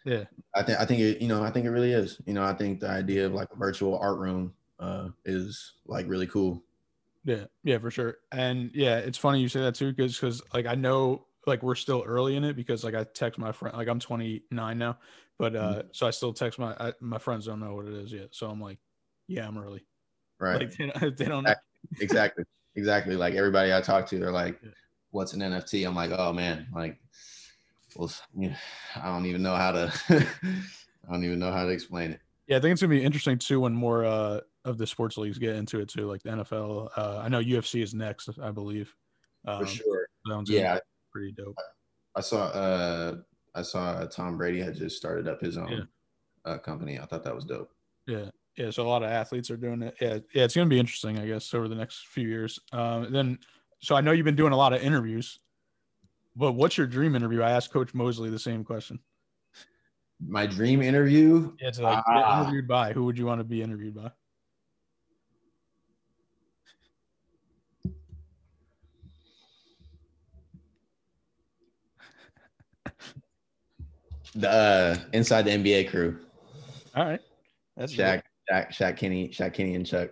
Yeah. 0.05 0.25
I 0.55 0.63
think 0.63 0.79
I 0.81 0.85
think 0.87 1.01
it, 1.01 1.21
you 1.21 1.29
know, 1.29 1.43
I 1.43 1.51
think 1.51 1.67
it 1.67 1.71
really 1.71 1.93
is. 1.93 2.21
You 2.27 2.35
know, 2.35 2.43
I 2.45 2.55
think 2.55 2.81
the 2.81 2.89
idea 2.89 3.27
of 3.27 3.33
like 3.35 3.49
a 3.53 3.57
virtual 3.57 3.99
art 3.99 4.19
room 4.19 4.55
uh 4.79 5.09
is 5.25 5.73
like 5.87 6.07
really 6.09 6.27
cool. 6.27 6.63
Yeah, 7.25 7.45
yeah, 7.65 7.79
for 7.79 7.91
sure. 7.91 8.19
And 8.33 8.71
yeah, 8.73 8.99
it's 8.99 9.19
funny 9.19 9.41
you 9.41 9.49
say 9.49 9.61
that 9.61 9.75
too, 9.75 9.93
because 9.93 10.15
because 10.19 10.43
like 10.55 10.67
I 10.67 10.75
know 10.77 11.27
like 11.47 11.63
we're 11.63 11.75
still 11.75 12.03
early 12.07 12.37
in 12.37 12.45
it 12.45 12.57
because 12.57 12.85
like 12.85 12.95
I 12.95 13.05
text 13.05 13.39
my 13.39 13.53
friend 13.53 13.77
like 13.77 13.89
I'm 13.89 13.99
29 14.01 14.79
now, 14.79 14.99
but 15.39 15.57
uh 15.57 15.83
so 15.93 16.07
I 16.07 16.11
still 16.11 16.33
text 16.33 16.59
my 16.59 16.73
I, 16.79 16.93
my 17.01 17.19
friends 17.19 17.47
don't 17.47 17.61
know 17.61 17.75
what 17.75 17.87
it 17.87 17.95
is 17.95 18.13
yet, 18.13 18.29
so 18.33 18.49
I'm 18.49 18.61
like, 18.61 18.79
yeah, 19.29 19.47
I'm 19.47 19.59
early. 19.59 19.85
Right. 20.39 20.61
Like 20.61 20.77
they, 20.77 20.87
don't- 20.87 21.17
they 21.19 21.25
don't 21.25 21.45
know. 21.45 21.55
exactly. 22.01 22.45
Exactly. 22.77 23.17
Like 23.17 23.35
everybody 23.35 23.73
I 23.73 23.81
talk 23.81 24.07
to, 24.09 24.19
they're 24.19 24.31
like, 24.31 24.61
Yeah. 24.63 24.71
What's 25.17 25.33
an 25.33 25.41
NFT? 25.41 25.87
I'm 25.87 25.95
like, 25.97 26.13
oh 26.17 26.33
man, 26.33 26.69
like 26.75 26.99
well, 27.97 28.13
I 28.95 29.05
don't 29.07 29.27
even 29.27 29.43
know 29.43 29.57
how 29.57 29.73
to 29.73 29.93
I 31.09 31.13
don't 31.13 31.25
even 31.25 31.39
know 31.39 31.51
how 31.51 31.65
to 31.65 31.71
explain 31.71 32.13
it. 32.13 32.21
Yeah, 32.47 32.59
I 32.59 32.61
think 32.61 32.73
it's 32.73 32.83
gonna 32.83 32.91
be 32.95 33.03
interesting 33.03 33.39
too 33.39 33.61
when 33.61 33.73
more 33.73 34.05
uh 34.05 34.41
of 34.65 34.79
the 34.79 34.87
sports 34.87 35.17
leagues 35.17 35.39
get 35.39 35.57
into 35.57 35.81
it 35.81 35.89
too, 35.89 36.07
like 36.07 36.23
the 36.23 36.31
NFL. 36.31 36.91
Uh, 36.97 37.19
I 37.19 37.29
know 37.29 37.41
UFC 37.41 37.83
is 37.83 37.95
next, 37.95 38.29
I 38.43 38.51
believe. 38.51 38.95
Um, 39.47 39.65
For 39.65 39.67
sure. 39.67 40.09
Yeah. 40.47 40.79
pretty 41.13 41.33
dope. 41.33 41.57
I 42.15 42.21
saw 42.21 42.47
uh 42.49 43.17
I 43.55 43.63
saw 43.63 44.05
Tom 44.07 44.37
Brady 44.37 44.61
had 44.61 44.75
just 44.77 44.97
started 44.97 45.27
up 45.29 45.41
his 45.41 45.57
own 45.57 45.71
Yeah. 45.73 45.81
uh, 46.53 46.59
company. 46.59 46.99
I 46.99 47.07
thought 47.07 47.25
that 47.25 47.35
was 47.35 47.45
dope. 47.45 47.71
Yeah, 48.07 48.27
yeah. 48.57 48.71
So 48.71 48.83
a 48.85 48.89
lot 48.89 49.03
of 49.03 49.11
athletes 49.11 49.51
are 49.51 49.57
doing 49.57 49.83
it. 49.83 49.95
Yeah, 50.01 50.19
yeah. 50.35 50.45
It's 50.45 50.55
gonna 50.55 50.69
be 50.69 50.79
interesting, 50.79 51.19
I 51.19 51.27
guess, 51.27 51.55
over 51.55 51.69
the 51.69 51.75
next 51.75 52.07
few 52.09 52.29
years. 52.29 52.59
Um, 52.73 53.11
then, 53.13 53.39
so 53.81 53.95
I 53.95 54.01
know 54.01 54.13
you've 54.13 54.25
been 54.25 54.37
doing 54.37 54.53
a 54.53 54.57
lot 54.57 54.73
of 54.73 54.83
interviews, 54.83 55.39
but 56.35 56.53
what's 56.53 56.77
your 56.77 56.87
dream 56.87 57.15
interview? 57.15 57.43
I 57.43 57.51
asked 57.51 57.73
Coach 57.73 57.95
Mosley 57.95 58.31
the 58.31 58.39
same 58.39 58.65
question. 58.65 58.99
My 60.27 60.47
dream 60.47 60.81
interview. 60.83 61.53
Yeah, 61.61 61.71
to 61.71 61.83
like 61.83 62.05
get 62.07 62.39
interviewed 62.39 62.69
by 62.69 62.93
who 62.93 63.05
would 63.05 63.19
you 63.19 63.27
want 63.27 63.41
to 63.41 63.45
be 63.45 63.63
interviewed 63.63 63.95
by? 63.95 64.11
The 74.35 74.51
uh, 74.51 74.97
inside 75.15 75.43
the 75.43 75.51
NBA 75.51 75.89
crew. 75.89 76.19
All 76.95 77.07
right, 77.07 77.21
that's 77.75 77.95
Shaq, 77.95 78.23
Shaq, 78.51 78.69
Shaq 78.69 78.97
Kenny, 78.99 79.29
Shaq 79.31 79.55
Kenny, 79.55 79.75
and 79.75 79.87
Chuck. 79.87 80.11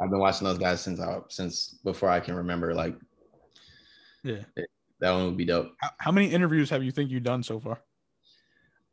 I've 0.00 0.10
been 0.10 0.18
watching 0.18 0.46
those 0.46 0.58
guys 0.58 0.80
since 0.80 1.00
I 1.00 1.18
since 1.28 1.78
before 1.84 2.08
I 2.08 2.20
can 2.20 2.34
remember. 2.34 2.74
Like, 2.74 2.96
Yeah. 4.22 4.42
That 5.00 5.12
one 5.12 5.26
would 5.26 5.36
be 5.36 5.46
dope. 5.46 5.72
How, 5.78 5.90
how 5.98 6.12
many 6.12 6.28
interviews 6.28 6.68
have 6.70 6.84
you 6.84 6.92
think 6.92 7.10
you've 7.10 7.22
done 7.22 7.42
so 7.42 7.58
far? 7.58 7.80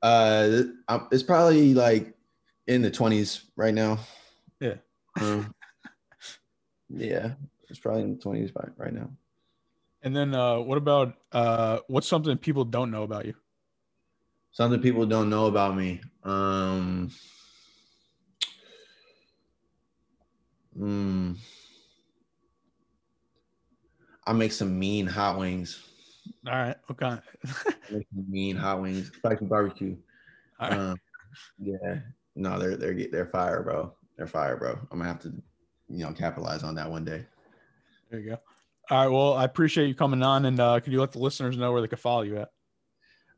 Uh, 0.01 0.63
it's 1.11 1.23
probably 1.23 1.73
like 1.73 2.15
in 2.67 2.81
the 2.81 2.91
20s 2.91 3.43
right 3.55 3.73
now. 3.73 3.99
Yeah. 4.59 4.75
Um, 5.19 5.53
yeah, 6.89 7.33
it's 7.69 7.79
probably 7.79 8.03
in 8.03 8.17
the 8.17 8.23
20s 8.23 8.55
right, 8.55 8.71
right 8.77 8.93
now. 8.93 9.09
And 10.03 10.15
then 10.15 10.33
uh, 10.33 10.59
what 10.59 10.77
about 10.77 11.15
uh, 11.31 11.79
what's 11.87 12.07
something 12.07 12.37
people 12.37 12.63
don't 12.63 12.91
know 12.91 13.03
about 13.03 13.25
you? 13.25 13.33
Something 14.51 14.81
people 14.81 15.05
don't 15.05 15.29
know 15.29 15.47
about 15.47 15.75
me. 15.75 16.01
Um, 16.23 17.11
mm, 20.77 21.37
I 24.25 24.33
make 24.33 24.51
some 24.51 24.77
mean 24.77 25.07
hot 25.07 25.37
wings. 25.37 25.83
All 26.45 26.53
right. 26.53 26.75
Okay. 26.91 27.05
I 27.05 27.21
make 27.91 28.07
some 28.13 28.29
mean 28.29 28.55
hot 28.55 28.81
wings, 28.81 29.11
spicy 29.15 29.45
barbecue. 29.45 29.95
All 30.59 30.69
right. 30.69 30.79
Um, 30.79 30.97
yeah, 31.59 31.99
no, 32.35 32.59
they're 32.59 32.75
they're 32.75 33.07
they're 33.11 33.25
fire, 33.27 33.63
bro. 33.63 33.93
They're 34.17 34.27
fire, 34.27 34.57
bro. 34.57 34.77
I'm 34.91 34.99
gonna 34.99 35.05
have 35.05 35.21
to, 35.21 35.29
you 35.89 36.05
know, 36.05 36.11
capitalize 36.11 36.63
on 36.63 36.75
that 36.75 36.89
one 36.89 37.05
day. 37.05 37.25
There 38.09 38.19
you 38.19 38.29
go. 38.31 38.37
All 38.89 39.03
right. 39.03 39.11
Well, 39.11 39.33
I 39.33 39.43
appreciate 39.43 39.87
you 39.87 39.95
coming 39.95 40.23
on, 40.23 40.45
and 40.45 40.59
uh, 40.59 40.79
could 40.79 40.93
you 40.93 40.99
let 40.99 41.11
the 41.11 41.19
listeners 41.19 41.57
know 41.57 41.71
where 41.71 41.81
they 41.81 41.87
can 41.87 41.97
follow 41.97 42.21
you 42.21 42.37
at? 42.37 42.49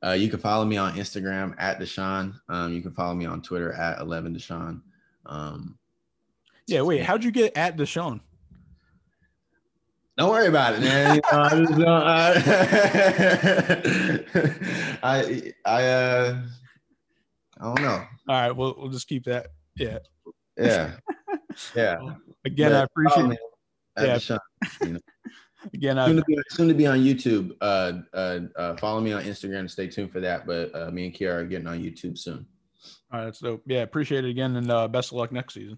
Uh, 0.06 0.12
you 0.12 0.30
can 0.30 0.39
follow 0.39 0.63
me 0.63 0.78
on 0.78 0.95
Instagram 0.95 1.56
at 1.58 1.80
Deshaun. 1.80 2.39
Um, 2.47 2.73
you 2.73 2.82
can 2.82 2.91
follow 2.91 3.15
me 3.15 3.25
on 3.25 3.41
Twitter 3.41 3.73
at 3.73 3.99
11 3.99 4.34
Deshaun. 4.34 4.82
Um, 5.25 5.79
Yeah. 6.70 6.82
Wait. 6.82 7.04
How'd 7.04 7.24
you 7.24 7.32
get 7.32 7.56
at 7.58 7.78
Deshaun? 7.78 8.20
don't 10.18 10.32
worry 10.32 10.48
about 10.48 10.74
it, 10.76 10.82
man. 10.82 11.16
You 11.16 11.22
know, 11.32 11.40
I, 11.40 11.50
just 11.56 11.72
don't, 11.72 11.88
I, 15.04 15.54
I, 15.66 15.86
uh, 15.86 16.42
I 17.58 17.64
don't 17.64 17.82
know. 17.82 18.04
All 18.28 18.30
right. 18.36 18.52
We'll 18.52 18.76
we'll 18.78 18.90
just 18.90 19.08
keep 19.08 19.24
that. 19.26 19.48
Yeah. 19.78 20.00
Yeah, 20.58 20.94
yeah. 21.76 21.98
Again, 22.46 22.74
I 22.74 22.84
appreciate. 22.84 23.28
me 23.28 23.38
yeah. 23.98 24.16
Deshaun. 24.16 24.40
You 24.82 24.90
know. 24.90 25.00
Again, 25.74 25.98
soon, 25.98 26.16
to 26.16 26.24
be, 26.26 26.38
soon 26.50 26.68
to 26.70 26.74
be 26.74 26.88
on 26.88 27.00
YouTube. 27.00 27.52
Uh, 27.60 27.94
uh, 28.14 28.40
uh, 28.56 28.78
follow 28.78 29.02
me 29.02 29.12
on 29.12 29.24
Instagram 29.24 29.60
and 29.60 29.72
stay 29.72 29.88
tuned 29.88 30.12
for 30.12 30.22
that. 30.22 30.48
But 30.48 30.74
uh, 30.74 30.90
me 30.90 31.08
and 31.08 31.14
Kiara 31.14 31.42
are 31.42 31.46
getting 31.46 31.68
on 31.68 31.80
YouTube 31.80 32.18
soon. 32.18 32.46
All 33.12 33.20
right, 33.20 33.26
that's 33.26 33.40
dope. 33.40 33.64
Yeah, 33.66 33.82
appreciate 33.82 34.24
it 34.24 34.30
again, 34.30 34.56
and 34.56 34.72
uh, 34.72 34.88
best 34.88 35.12
of 35.12 35.18
luck 35.18 35.34
next 35.34 35.56
season. 35.56 35.78